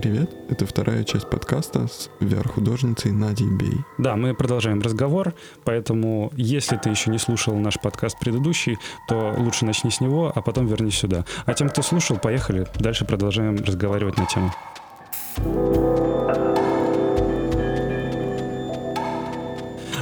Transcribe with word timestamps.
привет! 0.00 0.30
Это 0.48 0.64
вторая 0.64 1.02
часть 1.02 1.28
подкаста 1.28 1.88
с 1.88 2.08
VR-художницей 2.20 3.10
Надей 3.10 3.50
Бей. 3.50 3.80
Да, 3.98 4.14
мы 4.14 4.32
продолжаем 4.32 4.80
разговор, 4.80 5.34
поэтому 5.64 6.30
если 6.36 6.76
ты 6.76 6.88
еще 6.90 7.10
не 7.10 7.18
слушал 7.18 7.56
наш 7.56 7.80
подкаст 7.80 8.16
предыдущий, 8.20 8.78
то 9.08 9.34
лучше 9.36 9.64
начни 9.64 9.90
с 9.90 10.00
него, 10.00 10.30
а 10.32 10.40
потом 10.40 10.68
вернись 10.68 10.98
сюда. 10.98 11.24
А 11.46 11.54
тем, 11.54 11.68
кто 11.68 11.82
слушал, 11.82 12.16
поехали, 12.16 12.68
дальше 12.78 13.06
продолжаем 13.06 13.56
разговаривать 13.56 14.16
на 14.18 14.26
тему. 14.26 14.52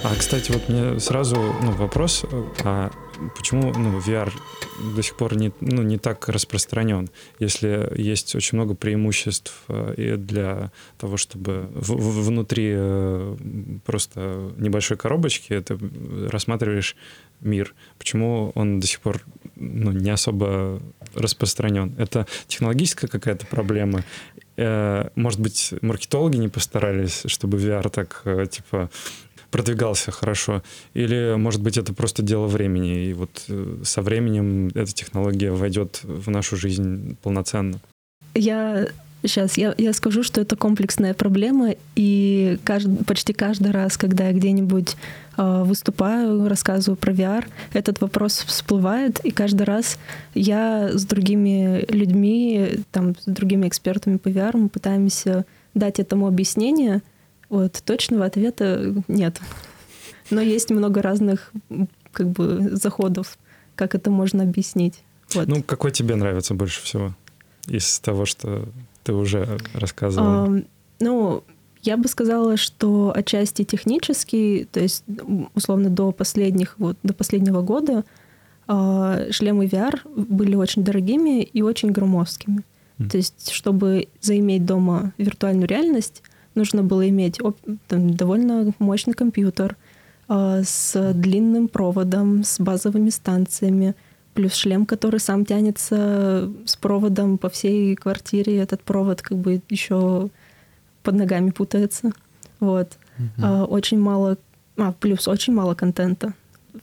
А, 0.04 0.14
кстати, 0.14 0.52
вот 0.52 0.68
мне 0.68 1.00
сразу 1.00 1.36
ну, 1.62 1.70
вопрос, 1.70 2.26
а 2.64 2.90
почему 3.34 3.72
ну, 3.72 3.98
VR 3.98 4.32
до 4.94 5.02
сих 5.02 5.16
пор 5.16 5.36
не, 5.36 5.52
ну, 5.60 5.82
не 5.82 5.98
так 5.98 6.28
распространен, 6.28 7.08
если 7.38 7.92
есть 7.96 8.34
очень 8.34 8.56
много 8.56 8.74
преимуществ 8.74 9.64
э, 9.68 9.94
и 9.96 10.16
для 10.16 10.70
того, 10.98 11.16
чтобы 11.16 11.68
в, 11.74 11.92
в, 11.92 12.26
внутри 12.26 12.72
э, 12.74 13.36
просто 13.84 14.52
небольшой 14.56 14.96
коробочки 14.96 15.60
ты 15.60 15.78
рассматриваешь 16.30 16.96
мир. 17.40 17.74
Почему 17.98 18.52
он 18.54 18.80
до 18.80 18.86
сих 18.86 19.00
пор 19.00 19.22
ну, 19.56 19.92
не 19.92 20.10
особо 20.10 20.80
распространен? 21.14 21.94
Это 21.98 22.26
технологическая 22.46 23.08
какая-то 23.08 23.46
проблема? 23.46 24.04
Э, 24.56 25.08
может 25.14 25.40
быть, 25.40 25.74
маркетологи 25.82 26.36
не 26.36 26.48
постарались, 26.48 27.22
чтобы 27.26 27.58
VR 27.58 27.88
так, 27.90 28.22
типа, 28.50 28.90
продвигался 29.50 30.10
хорошо. 30.10 30.62
Или, 30.94 31.34
может 31.36 31.62
быть, 31.62 31.78
это 31.78 31.94
просто 31.94 32.22
дело 32.22 32.46
времени, 32.46 33.06
и 33.06 33.12
вот 33.14 33.44
э, 33.48 33.76
со 33.84 34.02
временем 34.02 34.68
эта 34.74 34.92
технология 34.92 35.50
войдет 35.50 36.00
в 36.02 36.30
нашу 36.30 36.56
жизнь 36.56 37.16
полноценно. 37.22 37.80
Я 38.34 38.88
Сейчас 39.26 39.58
я, 39.58 39.74
я 39.76 39.92
скажу, 39.92 40.22
что 40.22 40.40
это 40.40 40.56
комплексная 40.56 41.14
проблема, 41.14 41.74
и 41.94 42.58
кажд, 42.64 42.88
почти 43.06 43.32
каждый 43.32 43.72
раз, 43.72 43.96
когда 43.96 44.28
я 44.28 44.32
где-нибудь 44.32 44.96
э, 45.36 45.62
выступаю, 45.64 46.48
рассказываю 46.48 46.96
про 46.96 47.12
VR, 47.12 47.44
этот 47.72 48.00
вопрос 48.00 48.44
всплывает, 48.46 49.20
и 49.20 49.30
каждый 49.30 49.64
раз 49.64 49.98
я 50.34 50.90
с 50.92 51.04
другими 51.04 51.84
людьми, 51.90 52.80
там, 52.92 53.16
с 53.16 53.24
другими 53.24 53.68
экспертами 53.68 54.16
по 54.16 54.28
VR 54.28 54.56
мы 54.56 54.68
пытаемся 54.68 55.44
дать 55.74 55.98
этому 55.98 56.26
объяснение, 56.26 57.02
вот, 57.48 57.82
точного 57.84 58.24
ответа 58.26 58.94
нет. 59.08 59.40
Но 60.30 60.40
есть 60.40 60.70
много 60.70 61.02
разных 61.02 61.52
как 62.12 62.30
бы 62.30 62.70
заходов, 62.72 63.38
как 63.74 63.94
это 63.94 64.10
можно 64.10 64.42
объяснить. 64.42 65.02
Вот. 65.34 65.48
Ну, 65.48 65.62
какой 65.62 65.92
тебе 65.92 66.14
нравится 66.16 66.54
больше 66.54 66.82
всего 66.82 67.14
из 67.66 67.98
того, 68.00 68.26
что 68.26 68.68
ты 69.06 69.12
уже 69.12 69.58
рассказывала? 69.74 70.46
А, 70.46 70.62
ну, 70.98 71.44
я 71.82 71.96
бы 71.96 72.08
сказала, 72.08 72.56
что 72.56 73.12
отчасти 73.14 73.62
технический, 73.62 74.66
то 74.70 74.80
есть 74.80 75.04
условно 75.54 75.88
до 75.88 76.10
последних 76.10 76.74
вот 76.78 76.96
до 77.04 77.14
последнего 77.14 77.62
года 77.62 78.04
э, 78.66 79.28
шлемы 79.30 79.66
VR 79.66 80.00
были 80.04 80.56
очень 80.56 80.82
дорогими 80.82 81.42
и 81.42 81.62
очень 81.62 81.92
громоздкими. 81.92 82.64
Mm. 82.98 83.10
То 83.10 83.16
есть, 83.16 83.50
чтобы 83.52 84.08
заиметь 84.20 84.64
дома 84.64 85.12
виртуальную 85.18 85.68
реальность, 85.68 86.22
нужно 86.56 86.82
было 86.82 87.08
иметь 87.08 87.40
там, 87.86 88.10
довольно 88.10 88.72
мощный 88.80 89.14
компьютер 89.14 89.76
э, 90.28 90.62
с 90.64 91.12
длинным 91.12 91.68
проводом, 91.68 92.42
с 92.42 92.58
базовыми 92.58 93.10
станциями, 93.10 93.94
плюс 94.36 94.54
шлем, 94.54 94.84
который 94.84 95.18
сам 95.18 95.46
тянется 95.46 96.52
с 96.66 96.76
проводом 96.76 97.38
по 97.38 97.48
всей 97.48 97.96
квартире. 97.96 98.58
Этот 98.58 98.82
провод 98.82 99.22
как 99.22 99.38
бы 99.38 99.62
еще 99.70 100.28
под 101.02 101.14
ногами 101.14 101.50
путается. 101.50 102.12
Вот. 102.60 102.98
Угу. 103.18 103.26
А, 103.42 103.64
очень 103.64 103.98
мало, 103.98 104.36
а, 104.76 104.92
плюс 104.92 105.26
очень 105.26 105.54
мало 105.54 105.74
контента 105.74 106.34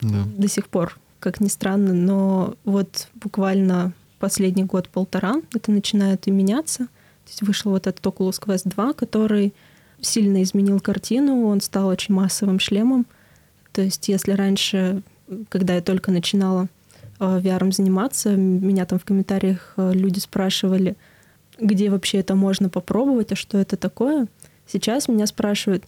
да. 0.02 0.24
до 0.36 0.48
сих 0.48 0.68
пор, 0.68 0.98
как 1.20 1.40
ни 1.42 1.48
странно, 1.48 1.94
но 1.94 2.56
вот 2.66 3.08
буквально 3.14 3.94
последний 4.18 4.64
год-полтора 4.64 5.36
это 5.54 5.72
начинает 5.72 6.28
и 6.28 6.32
меняться. 6.32 6.80
То 6.80 7.30
есть 7.30 7.42
вышел 7.44 7.72
вот 7.72 7.86
этот 7.86 8.04
Oculus 8.04 8.42
Quest 8.42 8.64
2, 8.66 8.94
который 8.94 9.54
сильно 10.02 10.42
изменил 10.42 10.80
картину, 10.80 11.46
он 11.46 11.62
стал 11.62 11.88
очень 11.88 12.16
массовым 12.16 12.60
шлемом. 12.60 13.06
То 13.72 13.82
есть 13.82 14.08
если 14.08 14.32
раньше, 14.32 15.04
когда 15.50 15.76
я 15.76 15.82
только 15.82 16.12
начинала 16.12 16.68
VR 17.20 17.72
заниматься, 17.72 18.36
меня 18.36 18.86
там 18.86 19.00
в 19.00 19.06
комментариях 19.06 19.74
э, 19.78 19.92
люди 19.94 20.20
спрашивали, 20.20 20.96
где 21.60 21.90
вообще 21.90 22.20
это 22.20 22.36
можно 22.36 22.70
попробовать, 22.70 23.32
а 23.32 23.36
что 23.36 23.58
это 23.58 23.78
такое. 23.78 24.28
Сейчас 24.68 25.08
меня 25.08 25.28
спрашивают, 25.28 25.84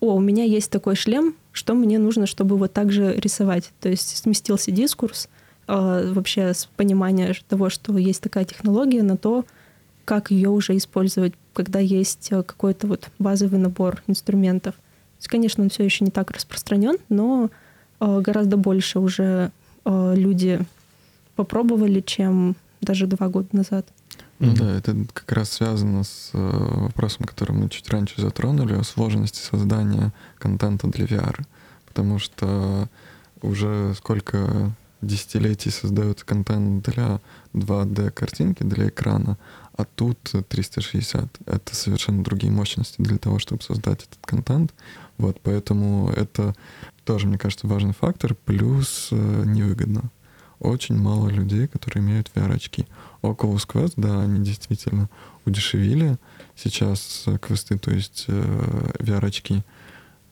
о, 0.00 0.14
у 0.14 0.20
меня 0.20 0.44
есть 0.44 0.70
такой 0.70 0.96
шлем, 0.96 1.34
что 1.52 1.74
мне 1.74 1.98
нужно, 1.98 2.26
чтобы 2.26 2.56
вот 2.56 2.72
так 2.72 2.92
же 2.92 3.14
рисовать. 3.16 3.72
То 3.80 3.88
есть 3.88 4.16
сместился 4.16 4.70
дискурс 4.70 5.28
э, 5.66 6.12
вообще 6.12 6.52
с 6.52 6.66
понимания 6.76 7.34
того, 7.48 7.70
что 7.70 7.96
есть 7.96 8.22
такая 8.22 8.44
технология, 8.44 9.02
на 9.02 9.16
то, 9.16 9.44
как 10.04 10.30
ее 10.30 10.50
уже 10.50 10.76
использовать, 10.76 11.34
когда 11.52 11.78
есть 11.78 12.28
э, 12.30 12.42
какой-то 12.42 12.86
вот 12.86 13.08
базовый 13.18 13.58
набор 13.58 14.02
инструментов. 14.06 14.74
То 14.74 15.18
есть, 15.18 15.28
конечно, 15.28 15.62
он 15.62 15.70
все 15.70 15.84
еще 15.84 16.04
не 16.04 16.10
так 16.10 16.30
распространен, 16.30 16.96
но 17.08 17.50
э, 18.00 18.20
гораздо 18.20 18.56
больше 18.56 18.98
уже 18.98 19.22
э, 19.24 19.50
люди 19.86 20.60
попробовали, 21.36 22.00
чем 22.00 22.56
даже 22.80 23.06
два 23.06 23.28
года 23.28 23.48
назад. 23.52 23.86
Ну 24.38 24.52
mm-hmm. 24.52 24.56
да, 24.56 24.76
это 24.76 24.96
как 25.12 25.32
раз 25.32 25.50
связано 25.50 26.02
с 26.04 26.30
э, 26.32 26.38
вопросом, 26.38 27.24
который 27.24 27.52
мы 27.52 27.68
чуть 27.68 27.88
раньше 27.90 28.20
затронули, 28.20 28.74
о 28.74 28.82
сложности 28.82 29.38
создания 29.38 30.12
контента 30.38 30.88
для 30.88 31.06
VR. 31.06 31.44
Потому 31.86 32.18
что 32.18 32.88
уже 33.42 33.94
сколько 33.96 34.72
десятилетий 35.06 35.70
создается 35.70 36.24
контент 36.24 36.84
для 36.84 37.20
2D-картинки, 37.52 38.62
для 38.62 38.88
экрана, 38.88 39.38
а 39.76 39.84
тут 39.84 40.18
360. 40.48 41.38
Это 41.46 41.74
совершенно 41.74 42.22
другие 42.22 42.52
мощности 42.52 42.96
для 43.00 43.18
того, 43.18 43.38
чтобы 43.38 43.62
создать 43.62 44.02
этот 44.02 44.24
контент. 44.24 44.72
Вот, 45.18 45.40
поэтому 45.42 46.10
это 46.10 46.54
тоже, 47.04 47.26
мне 47.26 47.38
кажется, 47.38 47.66
важный 47.66 47.92
фактор. 47.92 48.34
Плюс 48.34 49.08
э, 49.10 49.42
невыгодно. 49.46 50.10
Очень 50.60 50.96
мало 50.96 51.28
людей, 51.28 51.66
которые 51.66 52.02
имеют 52.02 52.30
VR-очки. 52.34 52.86
Oculus 53.22 53.66
Quest, 53.68 53.94
да, 53.96 54.22
они 54.22 54.44
действительно 54.44 55.08
удешевили 55.44 56.16
сейчас 56.56 57.26
квесты, 57.40 57.78
то 57.78 57.90
есть 57.90 58.24
э, 58.28 58.90
VR-очки. 58.98 59.62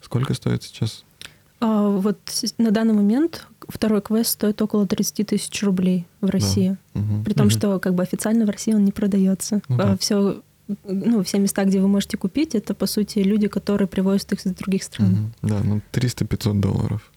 Сколько 0.00 0.34
стоит 0.34 0.62
сейчас? 0.62 1.04
А, 1.62 1.88
вот 1.88 2.18
на 2.58 2.72
данный 2.72 2.92
момент 2.92 3.46
второй 3.68 4.02
квест 4.02 4.30
стоит 4.30 4.60
около 4.60 4.84
30 4.84 5.28
тысяч 5.28 5.62
рублей 5.62 6.06
в 6.20 6.28
России. 6.28 6.76
Да. 6.92 7.00
Угу. 7.00 7.24
При 7.24 7.34
том, 7.34 7.46
угу. 7.46 7.52
что 7.52 7.78
как 7.78 7.94
бы 7.94 8.02
официально 8.02 8.44
в 8.44 8.50
России 8.50 8.74
он 8.74 8.84
не 8.84 8.90
продается. 8.90 9.62
Ну, 9.68 9.76
да. 9.76 9.96
все, 9.96 10.42
ну, 10.84 11.22
все 11.22 11.38
места, 11.38 11.64
где 11.64 11.80
вы 11.80 11.86
можете 11.86 12.16
купить, 12.16 12.56
это, 12.56 12.74
по 12.74 12.86
сути, 12.86 13.20
люди, 13.20 13.46
которые 13.46 13.86
привозят 13.86 14.32
их 14.32 14.44
из 14.44 14.52
других 14.54 14.82
стран. 14.82 15.12
Угу. 15.12 15.48
Да, 15.50 15.60
ну 15.62 15.80
300-500 15.92 16.60
долларов. 16.60 17.12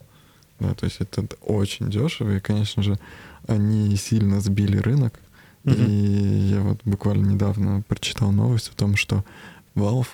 Да, 0.59 0.75
то 0.75 0.85
есть 0.85 0.97
это 0.99 1.25
очень 1.41 1.89
дешево, 1.89 2.37
и, 2.37 2.39
конечно 2.39 2.83
же, 2.83 2.99
они 3.47 3.95
сильно 3.95 4.41
сбили 4.41 4.77
рынок. 4.77 5.19
Угу. 5.63 5.73
И 5.73 6.49
я 6.51 6.61
вот 6.61 6.81
буквально 6.85 7.31
недавно 7.31 7.83
прочитал 7.87 8.31
новость 8.31 8.69
о 8.69 8.75
том, 8.75 8.95
что 8.95 9.25
Valve, 9.73 10.07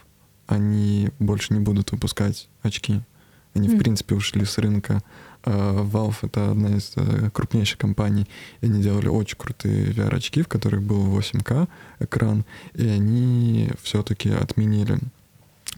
они 0.48 1.10
больше 1.20 1.54
не 1.54 1.60
будут 1.60 1.92
выпускать 1.92 2.48
очки. 2.64 3.02
Они, 3.54 3.68
mm. 3.68 3.76
в 3.76 3.80
принципе, 3.80 4.16
ушли 4.16 4.46
с 4.46 4.58
рынка 4.58 5.02
Э, 5.44 5.84
Valve— 5.84 6.18
это 6.22 6.52
одна 6.52 6.76
из 6.76 6.94
э, 6.96 7.30
крупнейших 7.32 7.78
компаний, 7.78 8.28
и 8.62 8.66
они 8.68 8.82
делали 8.82 9.08
очень 9.08 9.38
крутые 9.38 9.92
VR-очки, 9.92 10.42
в 10.44 10.48
которых 10.48 10.82
был 10.84 11.18
8К 11.18 11.68
экран, 12.00 12.46
и 12.74 12.88
они 12.88 13.72
все-таки 13.82 14.30
отменили 14.30 15.00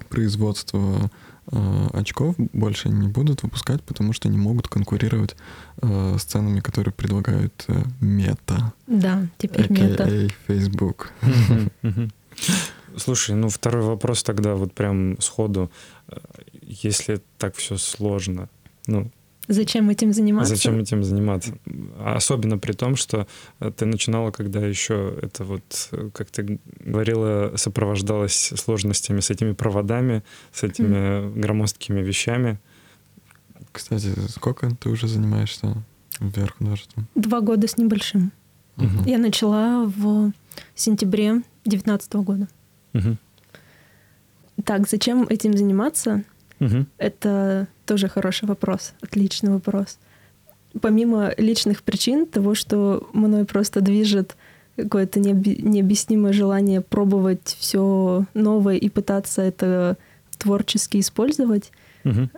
производство 0.09 1.09
э, 1.51 1.87
очков, 1.93 2.35
больше 2.37 2.89
не 2.89 3.07
будут 3.07 3.43
выпускать, 3.43 3.81
потому 3.83 4.13
что 4.13 4.27
не 4.27 4.37
могут 4.37 4.67
конкурировать 4.67 5.35
э, 5.81 6.17
с 6.17 6.23
ценами, 6.23 6.59
которые 6.59 6.93
предлагают 6.93 7.65
э, 7.67 7.83
Мета. 8.01 8.73
Да, 8.87 9.27
теперь 9.37 9.71
Мета. 9.71 10.29
Facebook. 10.47 11.13
Слушай, 12.97 13.35
ну 13.35 13.49
второй 13.49 13.81
вопрос 13.81 14.23
тогда 14.23 14.55
вот 14.55 14.73
прям 14.73 15.19
сходу. 15.19 15.71
Если 16.81 17.21
так 17.37 17.55
все 17.55 17.77
сложно, 17.77 18.49
ну, 18.87 19.11
Зачем 19.47 19.89
этим 19.89 20.13
заниматься? 20.13 20.55
Зачем 20.55 20.79
этим 20.79 21.03
заниматься? 21.03 21.53
Особенно 21.99 22.57
при 22.57 22.71
том, 22.71 22.95
что 22.95 23.27
э, 23.59 23.71
ты 23.75 23.85
начинала, 23.85 24.31
когда 24.31 24.65
еще 24.65 25.19
это 25.21 25.43
вот, 25.43 25.89
как 26.13 26.29
ты 26.29 26.59
говорила, 26.79 27.53
сопровождалось 27.57 28.53
сложностями 28.55 29.19
с 29.19 29.29
этими 29.29 29.51
проводами, 29.51 30.23
с 30.53 30.63
этими 30.63 30.95
mm. 30.95 31.39
громоздкими 31.41 32.01
вещами. 32.01 32.57
Кстати, 33.73 34.13
сколько 34.29 34.73
ты 34.75 34.89
уже 34.89 35.07
занимаешься 35.09 35.83
вверх 36.19 36.55
художеством? 36.57 37.07
Два 37.15 37.41
года 37.41 37.67
с 37.67 37.77
небольшим. 37.77 38.31
Угу. 38.77 39.03
Я 39.05 39.17
начала 39.17 39.85
в 39.85 40.31
сентябре 40.75 41.41
2019 41.65 42.13
года. 42.13 42.47
Угу. 42.93 43.17
Так, 44.63 44.87
зачем 44.87 45.23
этим 45.23 45.57
заниматься? 45.57 46.23
Мгм. 46.59 46.87
Это 46.97 47.67
тоже 47.85 48.07
хороший 48.07 48.47
вопрос, 48.47 48.93
отличный 49.01 49.51
вопрос. 49.51 49.97
Помимо 50.81 51.31
личных 51.37 51.83
причин, 51.83 52.25
того, 52.25 52.55
что 52.55 53.07
мной 53.13 53.45
просто 53.45 53.81
движет 53.81 54.35
какое-то 54.75 55.19
необъяснимое 55.19 56.33
желание 56.33 56.81
пробовать 56.81 57.55
все 57.59 58.25
новое 58.33 58.77
и 58.77 58.89
пытаться 58.89 59.41
это 59.41 59.97
творчески 60.39 60.99
использовать, 60.99 61.71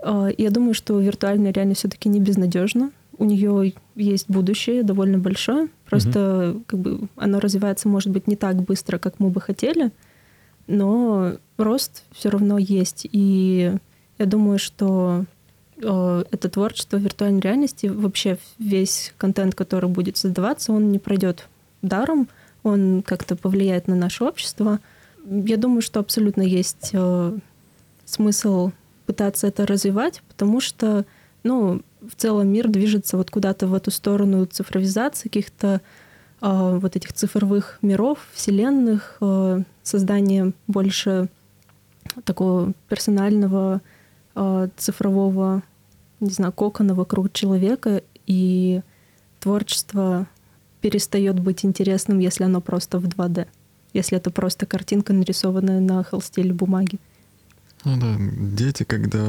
а, 0.03 0.29
я 0.37 0.49
думаю, 0.49 0.73
что 0.73 0.99
виртуальная 0.99 1.51
реальность 1.51 1.79
все-таки 1.79 2.09
не 2.09 2.19
безнадежна. 2.19 2.91
У 3.17 3.23
нее 3.23 3.73
есть 3.95 4.29
будущее 4.29 4.83
довольно 4.83 5.17
большое. 5.17 5.69
Просто 5.89 6.57
как 6.67 6.79
бы 6.79 7.07
оно 7.15 7.39
развивается, 7.39 7.87
может 7.87 8.09
быть, 8.09 8.27
не 8.27 8.35
так 8.35 8.61
быстро, 8.61 8.97
как 8.97 9.19
мы 9.19 9.29
бы 9.29 9.39
хотели, 9.39 9.91
но 10.67 11.33
рост 11.57 12.03
все 12.11 12.29
равно 12.29 12.57
есть. 12.57 13.07
И 13.11 13.73
я 14.17 14.25
думаю, 14.25 14.59
что 14.59 15.25
э, 15.77 16.23
это 16.31 16.49
творчество 16.49 16.97
виртуальной 16.97 17.41
реальности, 17.41 17.87
вообще 17.87 18.37
весь 18.59 19.13
контент, 19.17 19.55
который 19.55 19.89
будет 19.89 20.17
создаваться, 20.17 20.71
он 20.71 20.91
не 20.91 20.99
пройдет 20.99 21.47
даром, 21.81 22.27
он 22.63 23.03
как-то 23.05 23.35
повлияет 23.35 23.87
на 23.87 23.95
наше 23.95 24.23
общество. 24.23 24.79
Я 25.25 25.57
думаю, 25.57 25.81
что 25.81 25.99
абсолютно 25.99 26.41
есть 26.41 26.91
э, 26.93 27.37
смысл 28.05 28.71
пытаться 29.05 29.47
это 29.47 29.65
развивать, 29.65 30.23
потому 30.27 30.61
что, 30.61 31.05
ну, 31.43 31.81
в 32.01 32.15
целом 32.15 32.47
мир 32.47 32.67
движется 32.67 33.17
вот 33.17 33.31
куда-то 33.31 33.67
в 33.67 33.73
эту 33.73 33.91
сторону 33.91 34.45
цифровизации 34.45 35.27
каких-то 35.27 35.81
э, 36.41 36.79
вот 36.81 36.95
этих 36.95 37.13
цифровых 37.13 37.79
миров, 37.81 38.19
вселенных, 38.33 39.17
э, 39.21 39.63
создания 39.83 40.53
больше 40.67 41.29
такого 42.23 42.73
персонального 42.87 43.81
цифрового, 44.77 45.63
не 46.19 46.29
знаю, 46.29 46.51
кокона 46.51 46.93
вокруг 46.93 47.31
человека, 47.33 48.01
и 48.27 48.81
творчество 49.39 50.27
перестает 50.81 51.39
быть 51.39 51.65
интересным, 51.65 52.19
если 52.19 52.43
оно 52.43 52.61
просто 52.61 52.99
в 52.99 53.05
2D, 53.05 53.47
если 53.93 54.17
это 54.17 54.31
просто 54.31 54.65
картинка, 54.65 55.13
нарисованная 55.13 55.79
на 55.79 56.03
холсте 56.03 56.41
или 56.41 56.51
бумаге. 56.51 56.99
Ну 57.85 57.97
да, 57.99 58.17
дети, 58.19 58.83
когда 58.83 59.23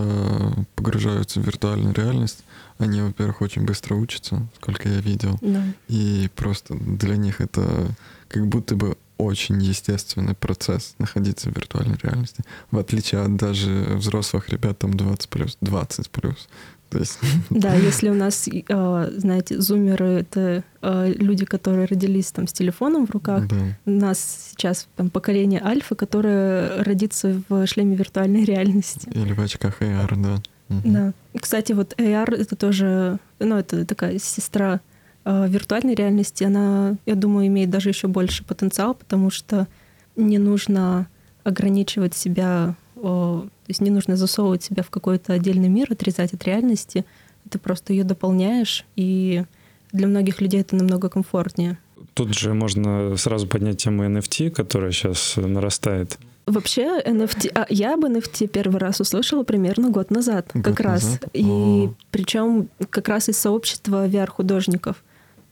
погружаются 0.74 1.40
в 1.40 1.46
виртуальную 1.46 1.94
реальность, 1.94 2.42
они, 2.78 3.02
во-первых, 3.02 3.42
очень 3.42 3.66
быстро 3.66 3.94
учатся, 3.94 4.46
сколько 4.56 4.88
я 4.88 5.00
видел. 5.00 5.38
Да. 5.42 5.62
И 5.88 6.30
просто 6.34 6.74
для 6.74 7.16
них 7.16 7.42
это 7.42 7.94
как 8.28 8.46
будто 8.46 8.74
бы 8.74 8.96
очень 9.18 9.62
естественный 9.62 10.34
процесс 10.34 10.94
находиться 10.98 11.50
в 11.50 11.56
виртуальной 11.56 11.98
реальности. 12.02 12.44
В 12.70 12.78
отличие 12.78 13.22
от 13.22 13.36
даже 13.36 13.70
взрослых 13.94 14.48
ребят, 14.48 14.78
там 14.78 14.94
20 14.94 15.28
плюс, 15.28 15.56
20 15.60 16.10
плюс. 16.10 16.48
То 16.90 16.98
есть, 16.98 17.18
Да, 17.50 17.74
если 17.90 18.08
у 18.10 18.14
нас, 18.14 18.48
э, 18.48 19.10
знаете, 19.16 19.60
зумеры— 19.60 20.06
это 20.20 20.62
э, 20.82 21.12
люди, 21.16 21.44
которые 21.44 21.86
родились 21.86 22.30
там 22.30 22.46
с 22.46 22.52
телефоном 22.52 23.06
в 23.06 23.10
руках, 23.10 23.46
да. 23.48 23.56
у 23.86 23.90
нас 23.90 24.50
сейчас 24.50 24.86
там 24.96 25.10
поколение 25.10 25.62
альфа, 25.64 25.94
которое 25.94 26.82
родится 26.82 27.42
в 27.48 27.66
шлеме 27.66 27.96
виртуальной 27.96 28.44
реальности. 28.44 29.08
Или 29.10 29.32
в 29.32 29.40
очках 29.40 29.80
AR, 29.80 30.14
да. 30.16 30.42
Мгм. 30.68 30.92
Да. 30.92 31.12
Кстати, 31.40 31.72
вот 31.72 31.94
AR— 31.98 32.34
это 32.36 32.56
тоже, 32.56 33.18
ну, 33.38 33.56
это 33.56 33.84
такая 33.84 34.18
сестра 34.18 34.80
виртуальной 35.26 35.94
реальности. 35.94 36.44
Она, 36.44 36.96
я 37.04 37.16
думаю, 37.16 37.48
имеет 37.48 37.68
даже 37.68 37.88
еще 37.88 38.06
больше 38.06 38.44
потенциал, 38.44 38.94
потому 38.94 39.30
что 39.30 39.66
не 40.14 40.38
нужно 40.38 41.08
ограничивать 41.42 42.14
себя, 42.14 42.74
то 42.94 43.48
есть 43.68 43.80
не 43.80 43.90
нужно 43.90 44.16
засовывать 44.16 44.62
себя 44.62 44.82
в 44.82 44.90
какой-то 44.90 45.32
отдельный 45.32 45.68
мир, 45.68 45.88
отрезать 45.90 46.32
от 46.32 46.44
реальности. 46.44 47.04
Ты 47.50 47.58
просто 47.58 47.92
ее 47.92 48.04
дополняешь, 48.04 48.84
и 48.96 49.44
для 49.92 50.06
многих 50.06 50.40
людей 50.40 50.60
это 50.60 50.76
намного 50.76 51.08
комфортнее. 51.08 51.78
Тут 52.14 52.34
же 52.34 52.54
можно 52.54 53.16
сразу 53.16 53.46
поднять 53.46 53.78
тему 53.78 54.04
NFT, 54.04 54.50
которая 54.50 54.90
сейчас 54.92 55.34
нарастает. 55.36 56.18
Вообще, 56.46 57.00
NFT, 57.00 57.50
а 57.54 57.66
я 57.68 57.94
об 57.94 58.04
NFT 58.04 58.46
первый 58.46 58.78
раз 58.78 59.00
услышала 59.00 59.42
примерно 59.42 59.90
год 59.90 60.10
назад, 60.10 60.48
Год 60.54 60.62
как 60.62 60.80
раз. 60.80 61.02
назад? 61.04 61.24
И 61.32 61.44
О. 61.44 61.94
причем 62.12 62.68
как 62.90 63.08
раз 63.08 63.28
из 63.28 63.36
сообщества 63.38 64.06
VR-художников. 64.06 65.02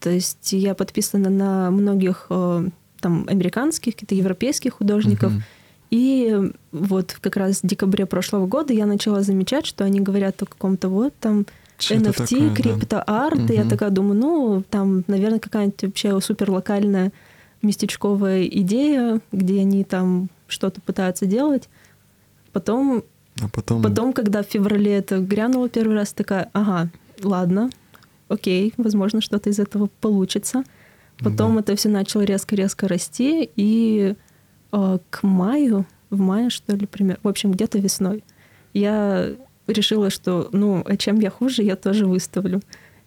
То 0.04 0.10
есть 0.10 0.52
я 0.52 0.74
подписана 0.74 1.30
на 1.30 1.70
многих 1.70 2.26
э, 2.28 2.68
там 3.00 3.24
американских, 3.26 3.94
каких-то 3.94 4.14
европейских 4.14 4.74
художников. 4.74 5.32
И 5.88 6.50
вот 6.72 7.16
как 7.22 7.36
раз 7.38 7.60
в 7.62 7.66
декабре 7.66 8.04
прошлого 8.04 8.46
года 8.46 8.74
я 8.74 8.84
начала 8.84 9.22
замечать, 9.22 9.64
что 9.64 9.82
они 9.82 10.00
говорят 10.00 10.42
о 10.42 10.46
каком-то 10.46 10.90
вот 10.90 11.14
там 11.20 11.46
Что-то 11.78 12.10
NFT, 12.10 12.26
такое, 12.26 12.48
да. 12.50 12.54
криптоарт. 12.54 13.50
И 13.50 13.54
я 13.54 13.60
Мгм. 13.62 13.70
такая 13.70 13.88
думаю, 13.88 14.14
ну, 14.20 14.62
там, 14.68 15.04
наверное, 15.06 15.38
какая-нибудь 15.38 15.82
вообще 15.84 16.20
супер 16.20 16.50
локальная 16.50 17.10
местечковая 17.62 18.44
идея, 18.44 19.22
где 19.32 19.60
они 19.60 19.84
там 19.84 20.28
что-то 20.48 20.82
пытаются 20.82 21.24
делать. 21.24 21.70
Потом, 22.52 23.04
А 23.42 23.48
потом, 23.48 23.82
потом, 23.82 24.12
когда 24.12 24.42
в 24.42 24.46
феврале 24.46 24.98
это 24.98 25.18
грянуло 25.18 25.70
первый 25.70 25.96
раз, 25.96 26.12
такая, 26.12 26.50
ага, 26.52 26.90
ладно, 27.22 27.70
окей, 28.28 28.72
возможно, 28.76 29.20
что-то 29.20 29.50
из 29.50 29.58
этого 29.58 29.88
получится. 30.00 30.64
Потом 31.18 31.54
Да. 31.54 31.60
это 31.60 31.76
все 31.76 31.88
начало 31.88 32.22
резко-резко 32.22 32.88
расти, 32.88 33.48
и 33.56 34.14
э, 34.72 34.98
к 35.10 35.22
маю, 35.22 35.86
в 36.10 36.18
мае, 36.18 36.50
что 36.50 36.74
ли, 36.74 36.86
примерно, 36.86 37.20
в 37.22 37.28
общем, 37.28 37.52
где-то 37.52 37.78
весной, 37.78 38.24
я 38.72 39.30
решила, 39.66 40.10
что, 40.10 40.48
ну, 40.52 40.82
а 40.84 40.96
чем 40.96 41.20
я 41.20 41.30
хуже, 41.30 41.62
я 41.62 41.76
тоже 41.76 42.06
выставлю. 42.06 42.60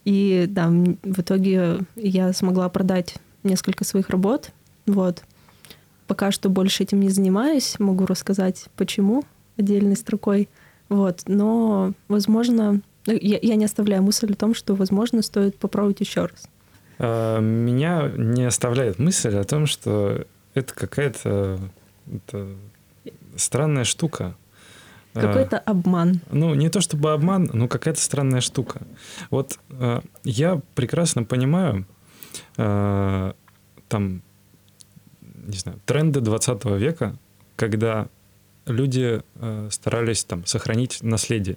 И 0.04 0.46
да, 0.48 0.68
в 0.68 1.20
итоге 1.20 1.80
я 1.96 2.32
смогла 2.32 2.68
продать 2.70 3.16
несколько 3.42 3.84
своих 3.84 4.08
работ. 4.08 4.52
Вот. 4.86 5.22
Пока 6.06 6.30
что 6.30 6.48
больше 6.48 6.84
этим 6.84 7.00
не 7.00 7.10
занимаюсь, 7.10 7.76
могу 7.78 8.06
рассказать, 8.06 8.66
почему 8.76 9.24
отдельной 9.58 9.96
строкой. 9.96 10.48
Вот. 10.88 11.24
Но, 11.26 11.92
возможно, 12.08 12.80
я, 13.12 13.38
я 13.40 13.54
не 13.56 13.64
оставляю 13.64 14.02
мысль 14.02 14.32
о 14.32 14.36
том, 14.36 14.54
что, 14.54 14.74
возможно, 14.74 15.22
стоит 15.22 15.56
попробовать 15.58 16.00
еще 16.00 16.22
раз. 16.26 16.48
А, 16.98 17.38
Меня 17.40 18.10
не 18.16 18.44
оставляет 18.44 18.98
мысль 18.98 19.36
о 19.36 19.44
том, 19.44 19.66
что 19.66 20.24
это 20.54 20.74
какая-то 20.74 21.58
странная 23.36 23.84
штука. 23.84 24.34
А, 25.14 25.20
Какой-то 25.20 25.58
обман. 25.58 26.20
Ну, 26.30 26.54
не 26.54 26.68
то 26.68 26.80
чтобы 26.80 27.12
обман, 27.12 27.50
но 27.52 27.68
какая-то 27.68 28.00
странная 28.00 28.40
штука. 28.40 28.82
Вот 29.30 29.58
э, 29.70 30.00
я 30.24 30.60
прекрасно 30.74 31.24
понимаю 31.24 31.86
там, 32.56 34.22
не 35.20 35.56
знаю, 35.56 35.80
тренды 35.86 36.20
20 36.20 36.64
века, 36.64 37.16
когда 37.56 38.08
люди 38.66 39.22
старались 39.70 40.24
там 40.24 40.44
сохранить 40.44 41.02
наследие. 41.02 41.56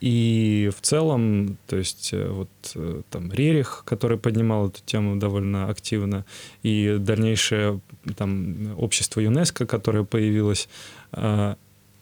И 0.00 0.70
в 0.76 0.80
целом, 0.80 1.58
то 1.66 1.76
есть 1.76 2.10
э, 2.12 2.28
вот 2.28 2.48
э, 2.74 3.02
там 3.10 3.32
Рерих, 3.32 3.82
который 3.84 4.18
поднимал 4.18 4.68
эту 4.68 4.80
тему 4.84 5.16
довольно 5.16 5.68
активно, 5.68 6.24
и 6.62 6.96
дальнейшее 6.98 7.80
там 8.16 8.78
общество 8.78 9.20
ЮНЕСКО, 9.20 9.66
которое 9.66 10.04
появилось, 10.04 10.68
э, 11.12 11.54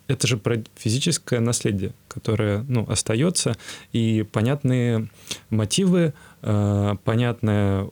это 0.06 0.26
же 0.26 0.36
про 0.36 0.62
физическое 0.76 1.40
наследие, 1.40 1.94
которое 2.08 2.64
ну, 2.68 2.84
остается, 2.88 3.56
и 3.92 4.26
понятные 4.30 5.08
мотивы, 5.48 6.12
понятная 6.42 7.88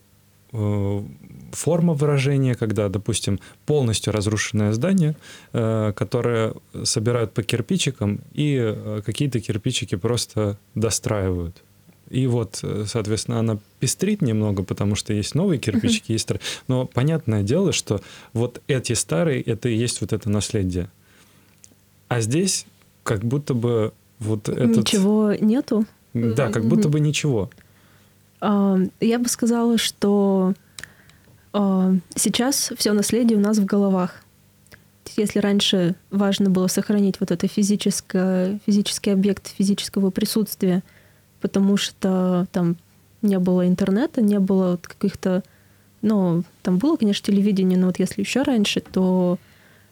э, 0.52 1.02
форма 1.52 1.94
выражения, 1.94 2.54
когда, 2.54 2.88
допустим, 2.88 3.40
полностью 3.66 4.12
разрушенное 4.12 4.72
здание, 4.72 5.14
э, 5.52 5.92
которое 5.94 6.54
собирают 6.84 7.32
по 7.32 7.42
кирпичикам, 7.42 8.20
и 8.32 8.58
э, 8.60 9.02
какие-то 9.04 9.40
кирпичики 9.40 9.94
просто 9.94 10.58
достраивают. 10.74 11.62
И 12.10 12.26
вот, 12.26 12.60
э, 12.62 12.84
соответственно, 12.86 13.38
она 13.38 13.58
пестрит 13.80 14.20
немного, 14.20 14.62
потому 14.62 14.96
что 14.96 15.14
есть 15.14 15.34
новые 15.34 15.58
кирпичики, 15.58 16.12
есть 16.12 16.24
старые. 16.24 16.42
Но 16.68 16.86
понятное 16.86 17.42
дело, 17.42 17.72
что 17.72 18.02
вот 18.34 18.60
эти 18.66 18.92
старые, 18.92 19.40
это 19.40 19.70
и 19.70 19.76
есть 19.76 20.02
вот 20.02 20.12
это 20.12 20.28
наследие. 20.28 20.90
А 22.08 22.20
здесь 22.20 22.66
как 23.02 23.24
будто 23.24 23.54
бы 23.54 23.92
вот 24.18 24.48
этот... 24.48 24.76
Ничего 24.76 25.32
нету. 25.32 25.86
Да, 26.12 26.50
как 26.50 26.66
будто 26.66 26.90
бы 26.90 27.00
ничего. 27.00 27.50
А, 28.40 28.78
Я 29.00 29.18
бы 29.18 29.28
сказала, 29.28 29.78
что 29.78 30.52
сейчас 31.52 32.72
все 32.76 32.92
наследие 32.92 33.38
у 33.38 33.42
нас 33.42 33.58
в 33.58 33.64
головах. 33.64 34.22
Если 35.16 35.40
раньше 35.40 35.94
важно 36.10 36.48
было 36.48 36.68
сохранить 36.68 37.20
вот 37.20 37.30
это 37.30 37.46
физическое, 37.46 38.60
физический 38.64 39.10
объект 39.10 39.48
физического 39.48 40.10
присутствия, 40.10 40.82
потому 41.40 41.76
что 41.76 42.46
там 42.52 42.76
не 43.20 43.38
было 43.38 43.66
интернета, 43.66 44.22
не 44.22 44.38
было 44.38 44.72
вот 44.72 44.86
каких-то... 44.86 45.42
Ну, 46.00 46.42
там 46.62 46.78
было, 46.78 46.96
конечно, 46.96 47.26
телевидение, 47.26 47.78
но 47.78 47.86
вот 47.86 47.98
если 47.98 48.22
еще 48.22 48.42
раньше, 48.42 48.80
то 48.80 49.38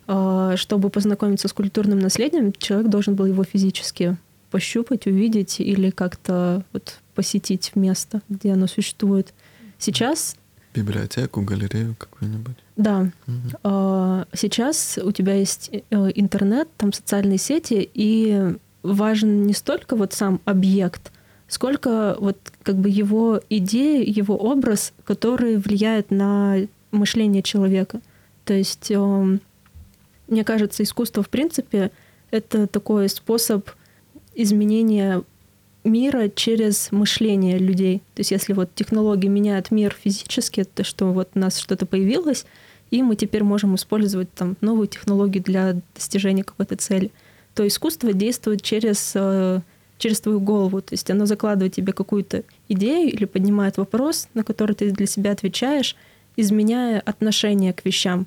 э, 0.09 0.55
чтобы 0.57 0.91
познакомиться 0.91 1.47
с 1.47 1.53
культурным 1.53 2.01
наследием, 2.01 2.53
человек 2.59 2.91
должен 2.91 3.15
был 3.15 3.27
его 3.27 3.45
физически 3.45 4.17
пощупать, 4.51 5.07
увидеть 5.07 5.61
или 5.61 5.91
как-то 5.91 6.65
вот 6.73 6.99
посетить 7.15 7.73
место, 7.77 8.23
где 8.29 8.53
оно 8.53 8.67
существует. 8.67 9.33
Сейчас 9.79 10.35
Библиотеку, 10.75 11.43
галерею 11.43 11.97
какую-нибудь. 11.99 12.57
да, 12.77 13.11
а, 13.65 14.27
сейчас 14.33 14.99
у 15.03 15.11
тебя 15.11 15.35
есть 15.35 15.71
э, 15.73 16.11
интернет, 16.15 16.69
там 16.77 16.93
социальные 16.93 17.39
сети, 17.39 17.91
и 17.93 18.55
важен 18.83 19.43
не 19.43 19.53
столько 19.53 19.97
вот 19.97 20.13
сам 20.13 20.41
объект, 20.45 21.13
сколько 21.49 22.17
вот 22.21 22.39
как 22.63 22.77
бы 22.77 22.89
его 22.89 23.41
идея, 23.51 24.05
его 24.05 24.37
образ, 24.37 24.93
который 25.05 25.57
влияет 25.57 26.11
на 26.11 26.57
мышление 26.93 27.43
человека. 27.43 28.01
То 28.45 28.55
есть, 28.55 28.91
эм, 28.91 29.41
мне 30.29 30.45
кажется, 30.45 30.83
искусство 30.83 31.23
в 31.23 31.29
принципе 31.29 31.91
это 32.31 32.67
такой 32.67 33.09
способ 33.09 33.69
изменения 34.35 35.23
мира 35.85 36.29
через 36.29 36.93
мышление 36.93 37.59
людей. 37.59 37.99
То 38.15 38.21
есть 38.21 38.31
если 38.31 38.53
вот 38.53 38.75
технологии 38.75 39.29
меняют 39.29 39.71
мир 39.71 39.97
физически, 39.99 40.65
то 40.65 40.85
что 40.85 41.13
вот 41.13 41.31
у 41.35 41.39
нас 41.39 41.59
что-то 41.59 41.87
появилось, 41.87 42.45
и 42.91 43.03
мы 43.03 43.17
теперь 43.17 43.45
можем 43.45 43.75
использовать 43.77 44.33
там 44.33 44.57
новую 44.61 44.89
технологию 44.89 45.43
для 45.43 45.81
достижения 45.95 46.45
какой-то 46.45 46.77
цели, 46.77 47.11
то 47.55 47.67
искусство 47.67 48.13
действует 48.13 48.63
через, 48.63 49.13
э, 49.15 49.61
через 49.99 50.21
твою 50.21 50.41
голову. 50.41 50.81
То 50.81 50.95
есть 50.95 51.11
оно 51.11 51.27
закладывает 51.27 51.75
тебе 51.75 51.93
какую-то 51.93 52.43
идею 52.69 53.13
или 53.13 53.25
поднимает 53.25 53.77
вопрос, 53.77 54.29
на 54.35 54.45
который 54.45 54.75
ты 54.75 54.91
для 54.91 55.07
себя 55.07 55.33
отвечаешь, 55.33 55.97
изменяя 56.37 57.01
отношение 57.01 57.73
к 57.73 57.85
вещам, 57.85 58.27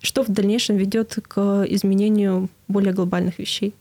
что 0.00 0.22
в 0.22 0.28
дальнейшем 0.28 0.76
ведет 0.76 1.18
к 1.22 1.64
изменению 1.68 2.48
более 2.68 2.92
глобальных 2.92 3.38
вещей. 3.38 3.74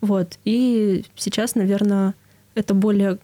Вот. 0.00 0.38
И 0.44 1.04
сейчас, 1.16 1.54
наверное, 1.54 2.14
это 2.56 2.74
более, 2.74 3.18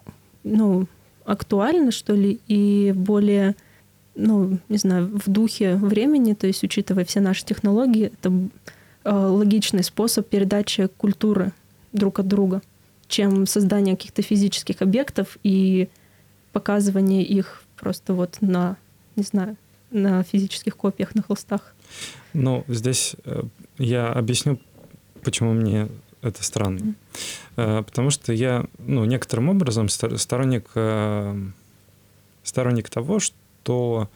ну, 0.45 0.87
актуально, 1.25 1.91
что 1.91 2.15
ли, 2.15 2.39
и 2.47 2.93
более, 2.95 3.57
ну, 4.15 4.59
не 4.69 4.77
знаю, 4.77 5.11
в 5.13 5.29
духе 5.29 5.77
времени, 5.77 6.35
то 6.35 6.47
есть 6.47 6.63
учитывая 6.63 7.05
все 7.05 7.21
наши 7.21 7.45
технологии, 7.45 8.13
это 8.13 8.33
э, 9.05 9.11
логичный 9.11 9.83
способ 9.83 10.29
передачи 10.29 10.89
культуры 10.97 11.53
друг 11.93 12.21
от 12.21 12.29
друга, 12.29 12.63
чем 13.09 13.47
создание 13.47 13.97
каких-то 13.97 14.23
физических 14.23 14.83
объектов 14.83 15.39
и 15.43 15.89
показывание 16.53 17.23
их 17.23 17.65
просто 17.77 18.15
вот 18.15 18.37
на, 18.41 18.77
не 19.17 19.23
знаю, 19.23 19.57
на 19.91 20.23
физических 20.25 20.77
копиях, 20.77 21.15
на 21.15 21.23
холстах. 21.23 21.75
Ну, 22.35 22.65
здесь 22.69 23.17
э, 23.25 23.43
я 23.79 24.09
объясню, 24.09 24.61
почему 25.23 25.53
мне 25.55 25.89
это 26.23 26.43
странно. 26.43 26.95
Mm. 27.57 27.83
Потому 27.85 28.11
что 28.11 28.33
я, 28.33 28.65
ну, 28.79 29.05
некоторым 29.05 29.49
образом 29.49 29.89
сторонник, 29.89 30.71
э, 30.75 31.37
сторонник 32.43 32.89
того, 32.89 33.19
что 33.19 34.09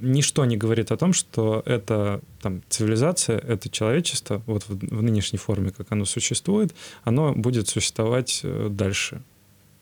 ничто 0.00 0.44
не 0.44 0.56
говорит 0.56 0.92
о 0.92 0.96
том, 0.96 1.12
что 1.12 1.62
это 1.66 2.20
там, 2.40 2.62
цивилизация, 2.68 3.38
это 3.38 3.68
человечество, 3.68 4.42
вот 4.46 4.64
в, 4.68 4.78
в 4.78 5.02
нынешней 5.02 5.38
форме, 5.38 5.70
как 5.70 5.90
оно 5.90 6.04
существует, 6.04 6.74
оно 7.04 7.32
будет 7.32 7.68
существовать 7.68 8.40
э, 8.44 8.68
дальше. 8.70 9.22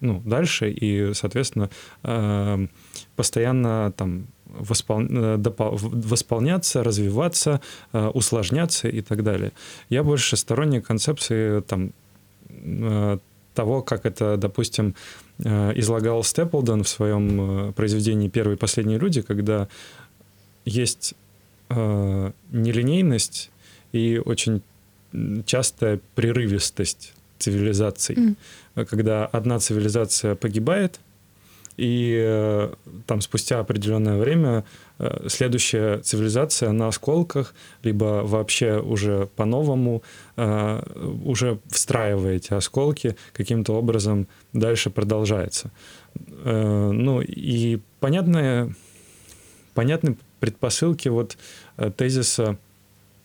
Ну, 0.01 0.21
дальше, 0.25 0.71
и, 0.71 1.15
соответственно, 1.15 1.71
постоянно 3.17 3.93
там 3.97 4.27
воспол... 4.59 5.03
Э, 5.09 5.37
восполняться, 5.39 6.83
развиваться, 6.83 7.61
э, 7.93 8.07
усложняться 8.09 8.89
и 8.89 9.01
так 9.01 9.23
далее. 9.23 9.53
Я 9.91 10.03
больше 10.03 10.37
сторонник 10.37 10.87
концепции 10.87 11.61
там, 11.61 11.93
э, 12.49 13.19
того, 13.55 13.83
как 13.83 14.07
это, 14.07 14.37
допустим, 14.37 14.95
излагал 15.39 16.25
Степлдон 16.25 16.83
в 16.83 16.89
своем 16.89 17.73
произведении 17.75 18.29
«Первые 18.29 18.57
и 18.57 18.59
последние 18.59 18.99
люди», 18.99 19.23
когда 19.23 19.69
есть 20.65 21.15
нелинейность 21.69 23.51
и 23.93 24.21
очень 24.25 24.63
частая 25.47 26.01
прерывистость 26.15 27.15
цивилизаций. 27.39 28.17
Mm. 28.17 28.37
Когда 28.87 29.27
одна 29.27 29.59
цивилизация 29.59 30.35
погибает, 30.35 30.99
и 31.77 32.17
э, 32.23 32.73
там 33.07 33.21
спустя 33.21 33.59
определенное 33.59 34.19
время 34.19 34.65
э, 34.99 35.29
следующая 35.29 35.99
цивилизация 35.99 36.73
на 36.73 36.89
осколках, 36.89 37.55
либо 37.83 38.23
вообще 38.25 38.79
уже 38.81 39.29
по-новому 39.37 40.03
э, 40.37 40.83
уже 41.25 41.59
встраивая 41.69 42.35
эти 42.35 42.53
осколки, 42.55 43.17
каким-то 43.33 43.75
образом 43.75 44.29
дальше 44.53 44.91
продолжается. 44.91 45.71
Ну 46.45 47.21
и 47.21 47.81
понятные, 47.99 48.75
понятны 49.75 50.17
предпосылки 50.39 51.09
вот 51.09 51.37
тезиса 51.97 52.57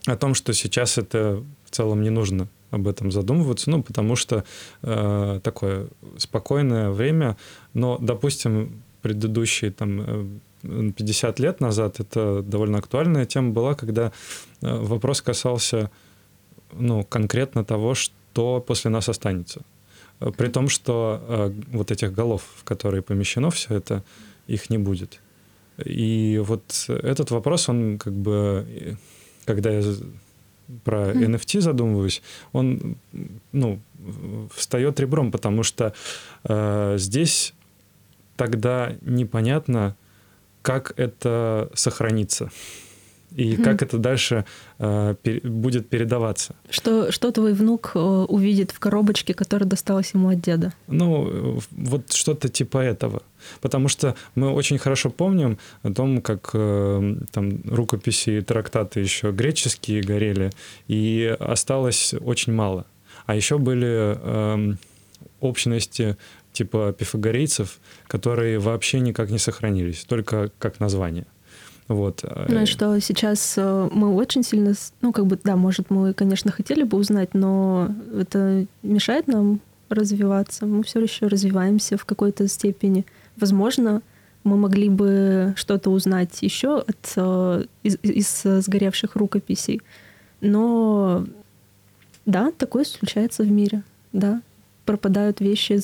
о 0.06 0.16
том, 0.16 0.34
что 0.34 0.52
сейчас 0.54 0.98
это 0.98 1.44
в 1.64 1.70
целом 1.70 2.02
не 2.02 2.10
нужно 2.10 2.48
об 2.70 2.86
этом 2.86 3.10
задумываться, 3.10 3.70
ну, 3.70 3.82
потому 3.82 4.16
что 4.16 4.44
э, 4.82 5.40
такое 5.42 5.88
спокойное 6.18 6.90
время, 6.90 7.36
но, 7.74 7.98
допустим, 7.98 8.82
предыдущие 9.02 9.70
там 9.70 10.40
50 10.62 11.40
э, 11.40 11.42
лет 11.42 11.60
назад 11.60 12.00
это 12.00 12.42
довольно 12.42 12.78
актуальная 12.78 13.26
тема 13.26 13.50
была, 13.50 13.74
когда 13.74 14.12
э, 14.62 14.76
вопрос 14.76 15.22
касался, 15.22 15.90
ну, 16.72 17.04
конкретно 17.04 17.64
того, 17.64 17.94
что 17.94 18.60
после 18.60 18.90
нас 18.90 19.08
останется. 19.08 19.62
При 20.36 20.48
том, 20.48 20.68
что 20.68 21.20
э, 21.26 21.52
вот 21.72 21.90
этих 21.90 22.12
голов, 22.12 22.44
в 22.56 22.64
которые 22.64 23.02
помещено 23.02 23.50
все 23.50 23.74
это, 23.74 24.04
их 24.46 24.70
не 24.70 24.78
будет. 24.78 25.20
И 25.84 26.40
вот 26.44 26.62
этот 26.88 27.30
вопрос, 27.30 27.68
он 27.68 27.98
как 27.98 28.12
бы, 28.12 28.66
э, 28.68 28.94
когда 29.46 29.70
я 29.70 29.82
про 30.84 31.12
mm. 31.12 31.36
NFT 31.36 31.60
задумываюсь, 31.60 32.22
он 32.52 32.96
ну, 33.52 33.80
встает 34.54 35.00
ребром, 35.00 35.30
потому 35.30 35.62
что 35.62 35.92
э, 36.44 36.94
здесь 36.98 37.54
тогда 38.36 38.94
непонятно, 39.02 39.96
как 40.62 40.92
это 40.98 41.70
сохранится 41.74 42.50
и 43.34 43.54
mm. 43.54 43.62
как 43.62 43.82
это 43.82 43.98
дальше 43.98 44.44
э, 44.78 45.14
пер, 45.22 45.40
будет 45.48 45.88
передаваться. 45.88 46.54
Что, 46.68 47.12
что 47.12 47.30
твой 47.30 47.52
внук 47.52 47.92
э, 47.94 47.98
увидит 47.98 48.70
в 48.72 48.78
коробочке, 48.78 49.34
которая 49.34 49.68
досталась 49.68 50.14
ему 50.14 50.28
от 50.28 50.40
деда? 50.40 50.72
Ну, 50.88 51.60
вот 51.70 52.12
что-то 52.12 52.48
типа 52.48 52.78
этого. 52.78 53.22
Потому 53.60 53.88
что 53.88 54.14
мы 54.34 54.50
очень 54.50 54.78
хорошо 54.78 55.10
помним 55.10 55.58
о 55.82 55.92
том, 55.92 56.20
как 56.20 56.50
э, 56.54 57.16
там 57.32 57.60
рукописи 57.64 58.30
и 58.30 58.40
трактаты 58.40 59.00
еще 59.00 59.30
греческие 59.32 60.02
горели, 60.02 60.50
и 60.88 61.36
осталось 61.38 62.14
очень 62.20 62.52
мало. 62.52 62.84
А 63.26 63.34
еще 63.34 63.58
были 63.58 64.16
э, 64.18 64.74
общности 65.40 66.16
типа 66.52 66.92
пифагорейцев, 66.98 67.78
которые 68.06 68.58
вообще 68.58 69.00
никак 69.00 69.30
не 69.30 69.38
сохранились, 69.38 70.04
только 70.04 70.50
как 70.58 70.80
название. 70.80 71.26
Вот. 71.90 72.24
Ну, 72.46 72.66
что 72.66 73.00
сейчас 73.00 73.54
э, 73.56 73.88
мы 73.90 74.14
очень 74.14 74.44
сильно, 74.44 74.74
ну, 75.00 75.12
как 75.12 75.26
бы, 75.26 75.36
да, 75.42 75.56
может, 75.56 75.90
мы, 75.90 76.14
конечно, 76.14 76.52
хотели 76.52 76.84
бы 76.84 76.96
узнать, 76.96 77.34
но 77.34 77.92
это 78.16 78.66
мешает 78.84 79.26
нам 79.26 79.58
развиваться. 79.88 80.66
Мы 80.66 80.84
все 80.84 81.00
еще 81.00 81.26
развиваемся 81.26 81.96
в 81.96 82.04
какой-то 82.04 82.46
степени. 82.46 83.04
Возможно, 83.36 84.02
мы 84.44 84.56
могли 84.56 84.88
бы 84.88 85.52
что-то 85.56 85.90
узнать 85.90 86.40
еще 86.42 86.78
от, 86.78 87.12
э, 87.16 87.64
из, 87.82 87.98
из 88.04 88.42
сгоревших 88.42 89.16
рукописей. 89.16 89.82
Но 90.40 91.26
да, 92.24 92.52
такое 92.56 92.84
случается 92.84 93.42
в 93.42 93.50
мире. 93.50 93.82
Да, 94.12 94.42
пропадают 94.84 95.40
вещи, 95.40 95.80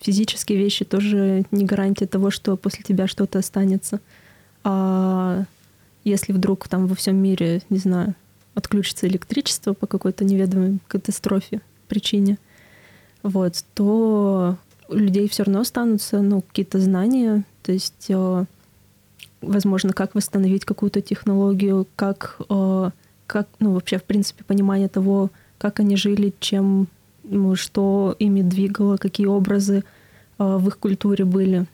физические 0.00 0.58
вещи 0.58 0.84
тоже 0.84 1.44
не 1.52 1.64
гарантия 1.64 2.08
того, 2.08 2.32
что 2.32 2.56
после 2.56 2.82
тебя 2.82 3.06
что-то 3.06 3.38
останется. 3.38 4.00
А 4.64 5.44
если 6.04 6.32
вдруг 6.32 6.68
там 6.68 6.86
во 6.86 6.94
всем 6.94 7.16
мире, 7.16 7.62
не 7.70 7.78
знаю, 7.78 8.14
отключится 8.54 9.06
электричество 9.06 9.72
по 9.72 9.86
какой-то 9.86 10.24
неведомой 10.24 10.78
катастрофе, 10.88 11.60
причине, 11.88 12.38
вот, 13.22 13.64
то 13.74 14.56
у 14.88 14.94
людей 14.94 15.28
все 15.28 15.44
равно 15.44 15.60
останутся 15.60 16.20
ну, 16.22 16.42
какие-то 16.42 16.80
знания, 16.80 17.44
то 17.62 17.72
есть, 17.72 18.06
э, 18.08 18.44
возможно, 19.40 19.92
как 19.92 20.14
восстановить 20.14 20.64
какую-то 20.64 21.00
технологию, 21.00 21.86
как, 21.96 22.40
э, 22.48 22.90
как, 23.26 23.48
ну, 23.60 23.72
вообще, 23.72 23.98
в 23.98 24.04
принципе, 24.04 24.44
понимание 24.44 24.88
того, 24.88 25.30
как 25.58 25.80
они 25.80 25.96
жили, 25.96 26.34
чем, 26.40 26.88
ну, 27.22 27.54
что 27.54 28.16
ими 28.18 28.42
двигало, 28.42 28.96
какие 28.96 29.26
образы 29.26 29.84
э, 30.38 30.56
в 30.56 30.68
их 30.68 30.78
культуре 30.78 31.24
были. 31.24 31.66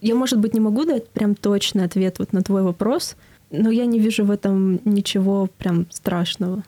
Я, 0.00 0.14
может 0.14 0.38
быть, 0.38 0.54
не 0.54 0.60
могу 0.60 0.84
дать 0.84 1.08
прям 1.08 1.34
точный 1.34 1.84
ответ 1.84 2.18
вот 2.18 2.32
на 2.32 2.42
твой 2.42 2.62
вопрос, 2.62 3.16
но 3.50 3.70
я 3.70 3.86
не 3.86 3.98
вижу 3.98 4.24
в 4.24 4.30
этом 4.30 4.80
ничего 4.84 5.48
прям 5.58 5.86
страшного. 5.90 6.62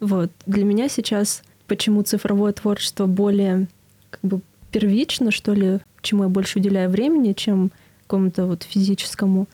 Вот. 0.00 0.30
Для 0.46 0.64
меня 0.64 0.88
сейчас 0.88 1.42
почему 1.66 2.02
цифровое 2.02 2.52
творчество 2.52 3.06
более 3.06 3.68
как 4.10 4.20
бы 4.22 4.40
первично, 4.70 5.30
что 5.30 5.52
ли, 5.52 5.80
чему 6.02 6.24
я 6.24 6.28
больше 6.28 6.58
уделяю 6.58 6.90
времени, 6.90 7.32
чем 7.32 7.70
какому-то 8.02 8.46
вот 8.46 8.62
физическому. 8.62 9.48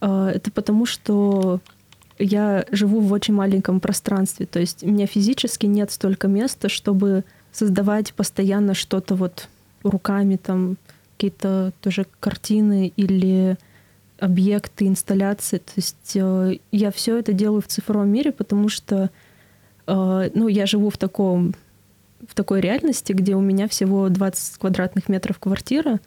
А, 0.00 0.30
это 0.30 0.50
потому, 0.50 0.86
что 0.86 1.60
я 2.18 2.64
живу 2.70 3.00
в 3.00 3.12
очень 3.12 3.34
маленьком 3.34 3.80
пространстве. 3.80 4.46
То 4.46 4.60
есть 4.60 4.82
у 4.82 4.88
меня 4.88 5.06
физически 5.06 5.66
нет 5.66 5.90
столько 5.90 6.28
места, 6.28 6.68
чтобы 6.68 7.24
создавать 7.52 8.14
постоянно 8.14 8.74
что-то 8.74 9.14
вот 9.14 9.48
руками, 9.82 10.36
там 10.36 10.76
какие-то 11.16 11.72
тоже 11.80 12.06
картины 12.20 12.92
или 12.96 13.56
объекты, 14.18 14.86
инсталляции. 14.86 15.58
То 15.58 15.72
есть 15.76 16.12
э, 16.14 16.58
я 16.72 16.90
все 16.90 17.18
это 17.18 17.32
делаю 17.32 17.62
в 17.62 17.66
цифровом 17.66 18.08
мире, 18.08 18.32
потому 18.32 18.68
что 18.68 19.10
э, 19.86 20.30
ну, 20.34 20.48
я 20.48 20.66
живу 20.66 20.90
в 20.90 20.98
таком 20.98 21.54
в 22.26 22.34
такой 22.34 22.60
реальности, 22.60 23.12
где 23.12 23.34
у 23.34 23.40
меня 23.40 23.68
всего 23.68 24.08
20 24.08 24.56
квадратных 24.58 25.08
метров 25.10 25.38
квартира, 25.38 26.00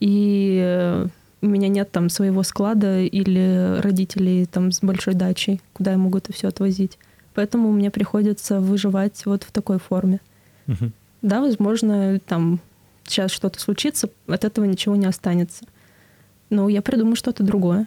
и 0.00 0.58
э, 0.62 1.06
у 1.42 1.46
меня 1.46 1.68
нет 1.68 1.90
там 1.90 2.08
своего 2.08 2.42
склада 2.42 3.00
или 3.00 3.78
родителей 3.80 4.46
там 4.46 4.72
с 4.72 4.80
большой 4.80 5.14
дачей, 5.14 5.60
куда 5.72 5.92
я 5.92 5.98
могу 5.98 6.18
это 6.18 6.32
все 6.32 6.48
отвозить. 6.48 6.98
Поэтому 7.34 7.70
мне 7.70 7.90
приходится 7.90 8.60
выживать 8.60 9.24
вот 9.26 9.44
в 9.44 9.52
такой 9.52 9.78
форме. 9.78 10.20
Угу. 10.66 10.90
Да, 11.22 11.40
возможно, 11.40 12.18
там 12.20 12.60
сейчас 13.10 13.30
что-то 13.30 13.60
случится, 13.60 14.10
от 14.26 14.44
этого 14.44 14.64
ничего 14.64 14.96
не 14.96 15.06
останется. 15.06 15.64
Но 16.50 16.68
я 16.68 16.82
придумаю 16.82 17.16
что-то 17.16 17.42
другое. 17.42 17.86